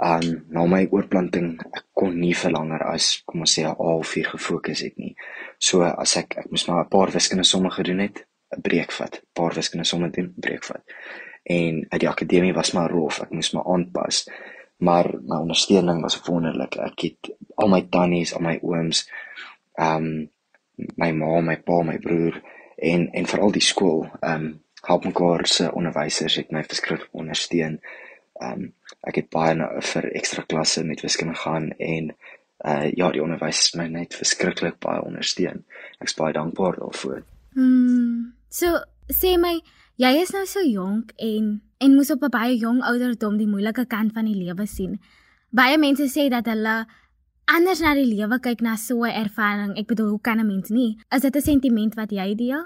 um 0.00 0.26
na 0.48 0.64
my 0.66 0.86
oorplanting 0.90 1.58
ek 1.76 1.84
kon 1.94 2.14
nie 2.20 2.32
vir 2.42 2.52
langer 2.54 2.82
as 2.88 3.22
kom 3.26 3.44
ons 3.44 3.54
sê 3.58 3.64
'n 3.66 3.76
halfuur 3.76 4.28
gefokus 4.34 4.80
het 4.86 4.96
nie. 4.98 5.14
So 5.58 5.82
as 5.82 6.16
ek 6.16 6.38
ek 6.38 6.50
moes 6.50 6.66
maar 6.68 6.84
'n 6.84 6.88
paar 6.88 7.10
wiskunde 7.12 7.44
somme 7.44 7.70
gedoen 7.70 7.98
het, 7.98 8.26
'n 8.56 8.62
breek 8.62 8.92
vat, 8.92 9.14
'n 9.16 9.26
paar 9.34 9.54
wiskunde 9.54 9.84
somme 9.84 10.10
doen, 10.10 10.34
breek 10.36 10.64
vat. 10.64 10.82
En 11.44 11.86
uit 11.88 12.00
die 12.00 12.08
akademie 12.08 12.54
was 12.54 12.72
maar 12.72 12.90
rof, 12.90 13.20
ek 13.20 13.30
moes 13.30 13.52
maar 13.52 13.64
aanpas. 13.64 14.28
Maar 14.78 15.06
my 15.22 15.36
ondersteuning 15.36 16.00
was 16.02 16.20
wonderlik. 16.26 16.76
Ek 16.76 17.00
het 17.00 17.36
al 17.54 17.68
my 17.68 17.82
tannies, 17.90 18.34
al 18.34 18.40
my 18.40 18.58
ooms, 18.62 19.08
um 19.78 20.30
my 20.96 21.12
ma, 21.12 21.40
my 21.40 21.56
pa, 21.56 21.82
my 21.82 21.98
broer 21.98 22.42
en 22.76 23.10
en 23.12 23.26
veral 23.26 23.52
die 23.52 23.62
skool, 23.62 24.06
um 24.22 24.64
help 24.86 25.04
mekaar 25.04 25.46
se 25.46 25.72
onderwysers 25.72 26.36
het 26.40 26.50
my 26.50 26.64
verskriklik 26.64 27.08
ondersteun. 27.12 27.80
Ehm 28.40 28.52
um, 28.52 28.72
ek 29.08 29.16
het 29.16 29.30
baie 29.32 29.54
na, 29.54 29.68
vir 29.80 30.10
ekstra 30.16 30.42
klasse 30.48 30.84
met 30.84 31.00
wiskunde 31.04 31.34
gaan 31.34 31.70
en 31.78 32.12
uh 32.64 32.88
ja, 32.92 33.10
die 33.12 33.22
onderwys 33.22 33.62
het 33.66 33.76
my 33.80 33.86
net 33.88 34.16
verskriklik 34.16 34.78
baie 34.84 35.00
ondersteun. 35.04 35.64
Ek's 36.00 36.16
baie 36.18 36.32
dankbaar 36.36 36.76
daarvoor. 36.80 37.22
Hmm. 37.56 38.32
So 38.48 38.80
sê 39.12 39.36
my, 39.40 39.56
jy 40.00 40.12
is 40.20 40.32
nou 40.36 40.44
so 40.46 40.64
jonk 40.64 41.14
en 41.16 41.60
en 41.80 41.94
moes 41.96 42.10
op 42.12 42.24
'n 42.24 42.32
baie 42.32 42.56
jong 42.56 42.82
ouderdom 42.82 43.36
die 43.38 43.48
moeilike 43.48 43.86
kant 43.86 44.12
van 44.12 44.24
die 44.24 44.36
lewe 44.36 44.66
sien. 44.66 45.00
Baie 45.50 45.78
mense 45.78 46.08
sê 46.08 46.28
dat 46.28 46.46
hulle 46.46 46.84
anders 47.44 47.80
na 47.80 47.94
die 47.94 48.06
lewe 48.06 48.38
kyk 48.40 48.60
na 48.60 48.76
so 48.76 49.04
'n 49.04 49.16
ervaring. 49.24 49.78
Ek 49.78 49.86
bedoel, 49.86 50.08
hoe 50.08 50.20
kan 50.20 50.38
'n 50.38 50.46
mens 50.46 50.68
nie? 50.68 50.96
Is 51.14 51.22
dit 51.22 51.36
'n 51.36 51.40
sentiment 51.40 51.94
wat 51.94 52.10
jy 52.10 52.34
deel? 52.34 52.64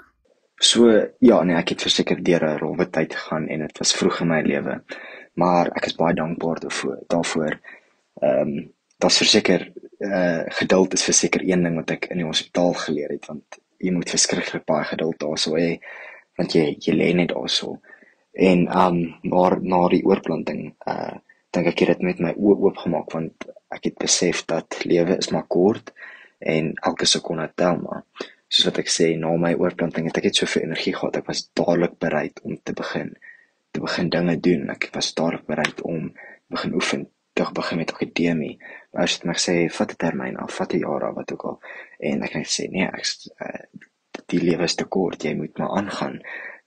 So 0.59 0.87
ja, 1.19 1.43
nee, 1.43 1.55
ek 1.55 1.69
het 1.69 1.81
verseker 1.81 2.23
deur 2.23 2.43
'n 2.43 2.59
rowwe 2.59 2.89
tyd 2.89 3.15
gegaan 3.15 3.47
en 3.47 3.59
dit 3.59 3.77
was 3.77 3.93
vroeg 3.93 4.21
in 4.21 4.27
my 4.27 4.41
lewe 4.41 4.83
maar 5.41 5.71
ek 5.75 5.89
is 5.89 5.97
baie 5.99 6.15
dankbaar 6.15 6.61
daarvoor 6.63 6.97
daarvoor. 7.11 7.59
Ehm 8.21 8.41
um, 8.41 8.71
daar's 8.97 9.17
verseker 9.19 9.71
uh, 9.99 10.43
geduld 10.55 10.93
is 10.93 11.03
verseker 11.03 11.41
een 11.43 11.63
ding 11.63 11.75
wat 11.75 11.91
ek 11.91 12.07
in 12.13 12.21
die 12.21 12.27
hospitaal 12.27 12.73
geleer 12.85 13.11
het 13.11 13.27
want 13.27 13.57
jy 13.83 13.91
moet 13.91 14.09
verskriklik 14.09 14.63
baie 14.65 14.85
geduld 14.87 15.19
daarso 15.19 15.57
hê 15.59 15.81
want 16.39 16.55
jy 16.55 16.77
jy 16.79 16.95
lê 16.95 17.11
net 17.13 17.33
daarso. 17.33 17.79
En 18.31 18.67
ehm 18.67 19.01
um, 19.01 19.31
maar 19.33 19.59
na 19.61 19.81
die 19.91 20.03
oorplanting 20.07 20.71
uh, 20.87 21.17
dink 21.51 21.67
ek 21.71 21.83
het 21.83 21.93
dit 21.95 22.07
met 22.09 22.23
my 22.23 22.33
oë 22.35 22.57
oopgemaak 22.69 23.11
want 23.15 23.47
ek 23.75 23.91
het 23.91 23.99
besef 23.99 24.45
dat 24.47 24.79
lewe 24.87 25.19
is 25.19 25.31
maar 25.35 25.47
kort 25.47 25.91
en 26.39 26.73
elke 26.89 27.07
sekonde 27.07 27.47
tel 27.55 27.79
maar 27.83 28.03
soos 28.47 28.67
wat 28.69 28.79
ek 28.83 28.91
sê 28.91 29.13
na 29.19 29.31
my 29.39 29.53
oorplanting 29.59 30.07
het 30.07 30.19
ek 30.19 30.29
net 30.29 30.41
soveel 30.41 30.67
energie 30.67 30.95
gehad 30.95 31.19
ek 31.19 31.31
was 31.31 31.47
dadelik 31.59 31.95
bereid 31.99 32.39
om 32.43 32.57
te 32.63 32.75
begin 32.77 33.15
te 33.75 33.83
begin 33.83 34.09
dinge 34.09 34.37
doen. 34.39 34.69
Ek 34.71 34.87
was 34.95 35.13
dadelik 35.17 35.45
bereid 35.49 35.81
om 35.83 36.13
begin 36.51 36.73
oefen, 36.77 37.07
te 37.35 37.45
begin 37.53 37.81
met 37.81 37.91
akademie. 37.91 38.55
Maar 38.93 39.03
as 39.03 39.17
jy 39.17 39.27
my 39.27 39.35
sê 39.35 39.55
vat 39.77 39.91
'n 39.91 39.99
termyn 40.03 40.37
af, 40.39 40.55
vat 40.55 40.73
'n 40.73 40.83
jaar 40.85 41.03
af 41.09 41.15
wat 41.15 41.31
ook 41.33 41.43
al 41.49 41.57
en 41.99 42.23
ek 42.23 42.35
net 42.35 42.47
sê 42.47 42.69
nee, 42.71 42.87
ek 42.87 43.05
uh, 43.43 43.65
die 44.31 44.39
lewe 44.39 44.63
is 44.63 44.75
te 44.75 44.85
kort, 44.85 45.23
jy 45.23 45.35
moet 45.35 45.57
maar 45.57 45.75
aangaan. 45.79 46.21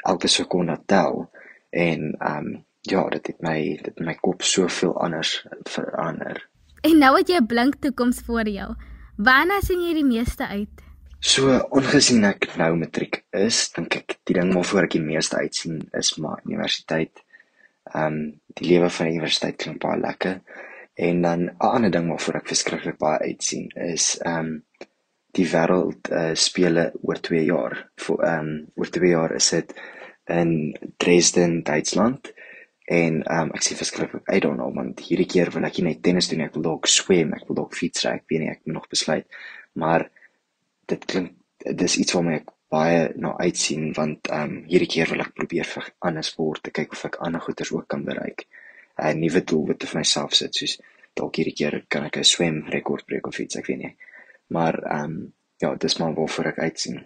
Elke 0.05 0.29
sekonde 0.29 0.77
tel 0.87 1.31
en 1.71 2.15
ehm 2.19 2.37
um, 2.37 2.65
ja, 2.81 3.09
dit 3.09 3.27
het 3.27 3.41
my 3.41 3.59
dit 3.83 3.87
het 3.87 4.01
my 4.01 4.15
kop 4.15 4.43
soveel 4.43 4.95
anders 5.01 5.47
verander. 5.65 6.49
En 6.83 6.99
nou 6.99 7.17
het 7.17 7.29
jy 7.29 7.41
'n 7.41 7.47
blink 7.47 7.75
toekoms 7.81 8.21
voor 8.27 8.49
jou. 8.49 8.75
Waarna 9.17 9.61
sien 9.61 9.81
jy 9.81 9.95
die 9.95 10.05
meeste 10.05 10.47
uit? 10.47 10.88
So 11.19 11.51
ongesien 11.75 12.23
ek 12.29 12.47
nou 12.61 12.77
matriek 12.79 13.25
is, 13.35 13.65
dink 13.75 13.97
ek 13.99 14.13
die 14.29 14.37
ding 14.37 14.53
waarvoor 14.55 14.87
ek 14.87 14.93
die 14.95 15.03
meeste 15.03 15.41
uitsien 15.43 15.81
is 15.99 16.13
maar 16.23 16.45
universiteit. 16.47 17.25
Ehm 17.91 18.05
um, 18.07 18.19
die 18.59 18.69
lewe 18.69 18.91
van 18.91 19.07
die 19.09 19.17
universiteit 19.17 19.57
klink 19.59 19.81
baie 19.83 19.99
lekker. 19.99 20.37
En 20.95 21.23
dan 21.23 21.41
'n 21.43 21.57
ander 21.59 21.91
ding 21.91 22.07
waarvoor 22.11 22.37
ek 22.39 22.51
verskriklik 22.53 22.99
baie 22.99 23.19
uitsien 23.33 23.67
is 23.75 24.15
ehm 24.23 24.39
um, 24.39 24.63
die 25.35 25.47
wêreld 25.51 26.11
uh, 26.11 26.35
spele 26.35 26.93
oor 27.03 27.19
2 27.19 27.43
jaar. 27.45 27.75
Vir 27.99 28.23
ehm 28.25 28.47
um, 28.49 28.67
oor 28.77 28.91
2 28.99 29.11
jaar 29.11 29.35
is 29.35 29.51
dit 29.51 29.75
in 30.27 30.53
Dresden, 30.97 31.63
Duitsland. 31.63 32.31
En 32.87 33.23
ehm 33.25 33.49
um, 33.49 33.51
ek 33.55 33.63
sien 33.63 33.77
verskriklik 33.77 34.41
don't 34.41 34.57
know 34.57 34.71
want 34.75 35.01
hierdie 35.01 35.27
keer 35.27 35.51
wil 35.51 35.65
ek 35.65 35.79
nie 35.79 35.89
net 35.89 36.03
tennis 36.03 36.29
doen 36.29 36.39
nie, 36.39 36.47
ek 36.47 36.55
wil 36.55 36.63
dalk 36.63 36.87
swem, 36.87 37.35
ek 37.35 37.49
wil 37.49 37.57
dalk 37.65 37.75
fietsry, 37.75 38.15
ek 38.15 38.31
weet 38.31 38.41
nie, 38.41 38.51
ek 38.51 38.63
moet 38.65 38.75
nog 38.75 38.89
besluit. 38.89 39.27
Maar 39.75 40.07
dit 40.93 41.05
klink 41.05 41.35
dis 41.83 41.97
iets 42.03 42.15
waarmee 42.17 42.41
ek 42.41 42.53
baie 42.73 43.01
na 43.17 43.33
uitsien 43.39 43.93
want 43.97 44.29
ehm 44.29 44.51
um, 44.51 44.59
hierdie 44.69 44.91
keer 44.95 45.09
wil 45.13 45.25
ek 45.25 45.35
probeer 45.41 45.69
vir 45.69 45.89
ander 46.11 46.27
sport 46.27 46.63
te 46.65 46.75
kyk 46.79 46.93
of 46.97 47.05
ek 47.09 47.21
ander 47.27 47.45
goeders 47.45 47.73
ook 47.73 47.89
kan 47.95 48.05
bereik. 48.05 48.45
'n 48.99 49.21
Nuwe 49.23 49.43
doelwit 49.51 49.85
vir 49.89 50.01
myself 50.01 50.35
sit 50.35 50.55
soos 50.55 50.77
dalk 51.15 51.41
hierdie 51.41 51.57
keer 51.61 51.81
kan 51.89 52.05
ek 52.09 52.19
'n 52.19 52.31
swem 52.35 52.63
rekord 52.77 53.07
breek 53.07 53.27
of 53.27 53.39
iets, 53.39 53.57
ek 53.57 53.67
weet 53.71 53.83
nie. 53.85 53.95
Maar 54.55 54.83
ehm 54.83 55.05
um, 55.05 55.33
ja, 55.63 55.75
dis 55.75 55.99
maar 55.99 56.15
waarvoor 56.15 56.53
ek 56.53 56.59
uitsien. 56.59 57.01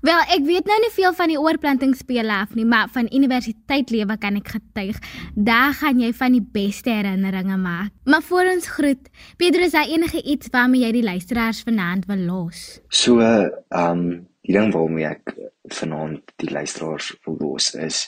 Wel, 0.00 0.20
ek 0.32 0.46
weet 0.48 0.64
nou 0.64 0.76
nie 0.80 0.92
veel 0.94 1.12
van 1.12 1.28
die 1.28 1.36
oorplantingsspele 1.36 2.32
af 2.32 2.54
nie, 2.56 2.64
maar 2.64 2.88
van 2.88 3.10
universiteitlewe 3.12 4.14
kan 4.22 4.38
ek 4.38 4.54
getuig. 4.54 4.96
Daar 5.36 5.74
gaan 5.76 6.00
jy 6.00 6.08
van 6.16 6.32
die 6.32 6.46
beste 6.54 6.94
herinneringe 6.94 7.58
maak. 7.60 7.92
Maar 8.08 8.24
voor 8.24 8.48
ons 8.54 8.70
groet, 8.78 9.10
Pedro, 9.36 9.68
is 9.68 9.76
daar 9.76 9.92
enige 9.92 10.22
iets 10.24 10.48
waarmee 10.56 10.86
jy 10.86 10.94
die 10.96 11.04
luisteraars 11.04 11.60
vanaand 11.68 12.08
wil 12.08 12.24
los? 12.30 12.80
So, 12.88 13.20
ehm 13.20 13.60
um, 13.76 14.04
die 14.40 14.56
ding 14.56 14.72
waarmee 14.72 15.04
ek 15.04 15.36
vanaand 15.76 16.32
die 16.40 16.48
luisteraars 16.48 17.12
wil 17.26 17.36
los 17.44 17.74
is 17.76 18.06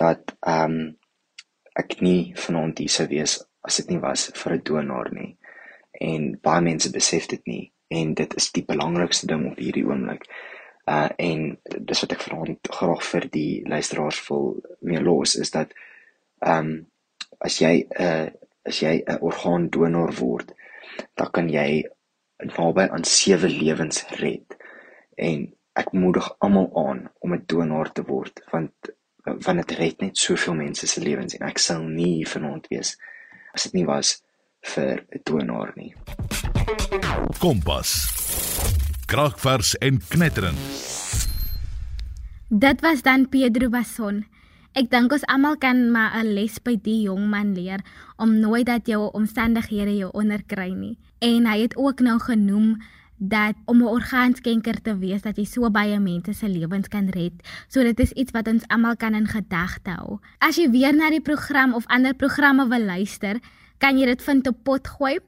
dat 0.00 0.32
ehm 0.40 0.80
um, 0.80 0.82
ek 1.76 2.00
nie 2.00 2.32
vanaand 2.40 2.80
hier 2.80 2.90
sou 2.90 3.04
wees 3.12 3.36
as 3.68 3.76
dit 3.82 3.92
nie 3.92 4.00
was 4.00 4.30
vir 4.32 4.56
'n 4.56 4.64
donaar 4.64 5.12
nie. 5.12 5.36
En 5.92 6.38
baie 6.40 6.64
mense 6.64 6.90
besef 6.90 7.28
dit 7.28 7.44
nie 7.44 7.64
en 7.88 8.14
dit 8.14 8.34
is 8.34 8.52
die 8.52 8.64
belangrikste 8.64 9.26
ding 9.26 9.50
op 9.52 9.60
hierdie 9.60 9.84
oomblik 9.84 10.24
uh 10.88 11.08
en 11.16 11.58
dis 11.90 12.00
wat 12.02 12.12
ek 12.16 12.24
vanaand 12.26 12.70
graag 12.80 13.02
vir 13.10 13.28
die 13.30 13.52
luisteraars 13.68 14.20
wil 14.28 14.54
mee 14.80 15.00
los 15.00 15.36
is 15.36 15.50
dat 15.50 15.74
ehm 16.40 16.58
um, 16.58 16.86
as 17.38 17.60
jy 17.62 17.74
'n 17.84 18.02
uh, 18.02 18.28
as 18.68 18.82
jy 18.82 18.94
'n 19.06 19.20
orgaandonor 19.20 20.12
word, 20.20 20.52
dan 21.16 21.30
kan 21.32 21.48
jy 21.48 21.84
naby 22.38 22.88
aan 22.88 23.04
7 23.04 23.50
lewens 23.50 24.04
red. 24.20 24.56
En 25.16 25.48
ek 25.78 25.92
moedig 25.92 26.28
almal 26.38 26.70
aan 26.86 27.00
om 27.18 27.34
'n 27.34 27.44
donor 27.46 27.92
te 27.92 28.02
word 28.02 28.42
want 28.52 28.72
want 29.24 29.58
dit 29.66 29.78
red 29.78 30.00
net 30.00 30.16
soveel 30.16 30.54
mense 30.54 30.86
se 30.86 31.00
lewens 31.00 31.34
en 31.36 31.46
ek 31.46 31.58
sal 31.58 31.82
nie 31.82 32.26
vanaand 32.26 32.66
wees 32.72 32.96
as 33.52 33.62
dit 33.62 33.72
nie 33.72 33.86
was 33.86 34.22
vir 34.74 35.04
'n 35.10 35.20
donor 35.24 35.72
nie. 35.76 35.94
Kompas. 37.38 38.57
Kragvers 39.08 39.72
en 39.78 40.00
knetterend. 40.08 40.58
Dit 42.48 42.80
was 42.80 43.02
dan 43.02 43.28
Pedro 43.28 43.70
Bason. 43.72 44.26
Ek 44.76 44.90
dink 44.92 45.14
ons 45.16 45.24
almal 45.32 45.56
kan 45.56 45.78
maar 45.88 46.12
'n 46.20 46.34
les 46.36 46.58
by 46.60 46.76
die 46.76 47.08
jong 47.08 47.24
man 47.30 47.54
leer 47.56 47.80
om 48.20 48.36
nooit 48.36 48.66
dat 48.66 48.84
jou 48.86 49.08
omstandighede 49.12 49.96
jou 49.96 50.10
onderkry 50.12 50.68
nie. 50.76 50.98
En 51.24 51.46
hy 51.46 51.60
het 51.60 51.76
ook 51.76 52.00
nou 52.00 52.18
genoem 52.20 52.76
dat 53.16 53.54
om 53.64 53.80
'n 53.80 53.88
orgaanskenker 53.88 54.82
te 54.82 54.98
wees 54.98 55.22
dat 55.22 55.36
jy 55.36 55.44
so 55.44 55.70
baie 55.70 55.98
mense 55.98 56.32
se 56.32 56.48
lewens 56.48 56.88
kan 56.88 57.08
red. 57.08 57.32
So 57.68 57.82
dit 57.82 58.00
is 58.00 58.12
iets 58.12 58.32
wat 58.32 58.48
ons 58.48 58.68
almal 58.68 58.96
kan 58.96 59.14
in 59.14 59.26
gedagte 59.26 59.90
hou. 59.90 60.18
As 60.38 60.56
jy 60.56 60.70
weer 60.70 60.92
na 60.92 61.10
die 61.10 61.24
program 61.24 61.74
of 61.74 61.86
ander 61.86 62.14
programme 62.14 62.68
wil 62.68 62.84
luister, 62.84 63.40
kan 63.78 63.98
jy 63.98 64.06
dit 64.06 64.22
vind 64.22 64.46
op 64.46 64.56
Potgooi. 64.64 65.18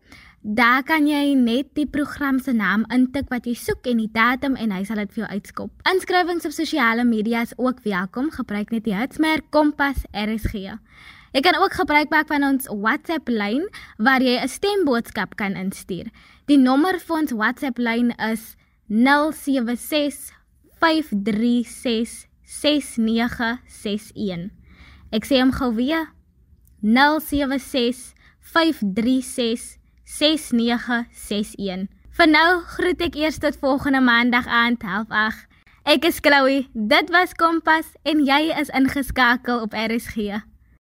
Daar 0.40 0.80
kan 0.82 1.04
jy 1.04 1.34
net 1.36 1.74
die 1.76 1.84
program 1.84 2.38
se 2.40 2.54
naam 2.56 2.86
intik 2.88 3.26
wat 3.28 3.44
jy 3.44 3.52
soek 3.60 3.84
en 3.90 3.98
die 4.00 4.08
datum 4.08 4.54
en 4.56 4.70
hy 4.72 4.86
sal 4.88 4.96
dit 5.02 5.10
vir 5.12 5.26
jou 5.26 5.36
uitskop. 5.36 5.68
Inskrywings 5.84 6.46
op 6.48 6.54
sosiale 6.56 7.04
media 7.04 7.42
is 7.44 7.52
ook 7.60 7.82
welkom. 7.84 8.30
Gebruik 8.32 8.70
net 8.72 8.86
die 8.86 8.94
hitsmerk 8.96 9.44
Kompas 9.52 10.00
RSG. 10.16 10.80
Jy 11.36 11.42
kan 11.44 11.58
ook 11.60 11.76
gebruik 11.76 12.08
maak 12.08 12.32
van 12.32 12.46
ons 12.48 12.72
WhatsApp 12.72 13.28
lyn 13.28 13.68
waar 13.98 14.24
jy 14.24 14.40
'n 14.40 14.48
stemboodskap 14.48 15.36
kan 15.36 15.60
instuur. 15.60 16.08
Die 16.48 16.56
nommer 16.56 16.96
vir 16.98 17.16
ons 17.16 17.36
WhatsApp 17.36 17.78
lyn 17.78 18.16
is 18.16 18.56
076 18.88 20.32
536 20.80 22.26
6961. 22.44 24.50
Ek 25.12 25.24
sê 25.24 25.40
hom 25.40 25.52
gou 25.52 25.74
weer. 25.74 26.08
076 26.80 28.14
536 28.40 29.79
6961. 30.18 31.86
Vir 32.18 32.28
nou 32.28 32.48
groet 32.74 33.00
ek 33.06 33.14
eers 33.20 33.38
tot 33.38 33.56
volgende 33.62 34.02
maandag 34.02 34.46
aand 34.46 34.82
08:30. 34.82 35.46
Ek 35.84 36.04
is 36.04 36.18
Chloe. 36.20 36.66
Dit 36.74 37.10
was 37.14 37.34
Kompas 37.34 37.86
en 38.02 38.24
jy 38.26 38.50
is 38.58 38.68
ingeskakel 38.74 39.62
op 39.64 39.72
RSG. 39.72 40.42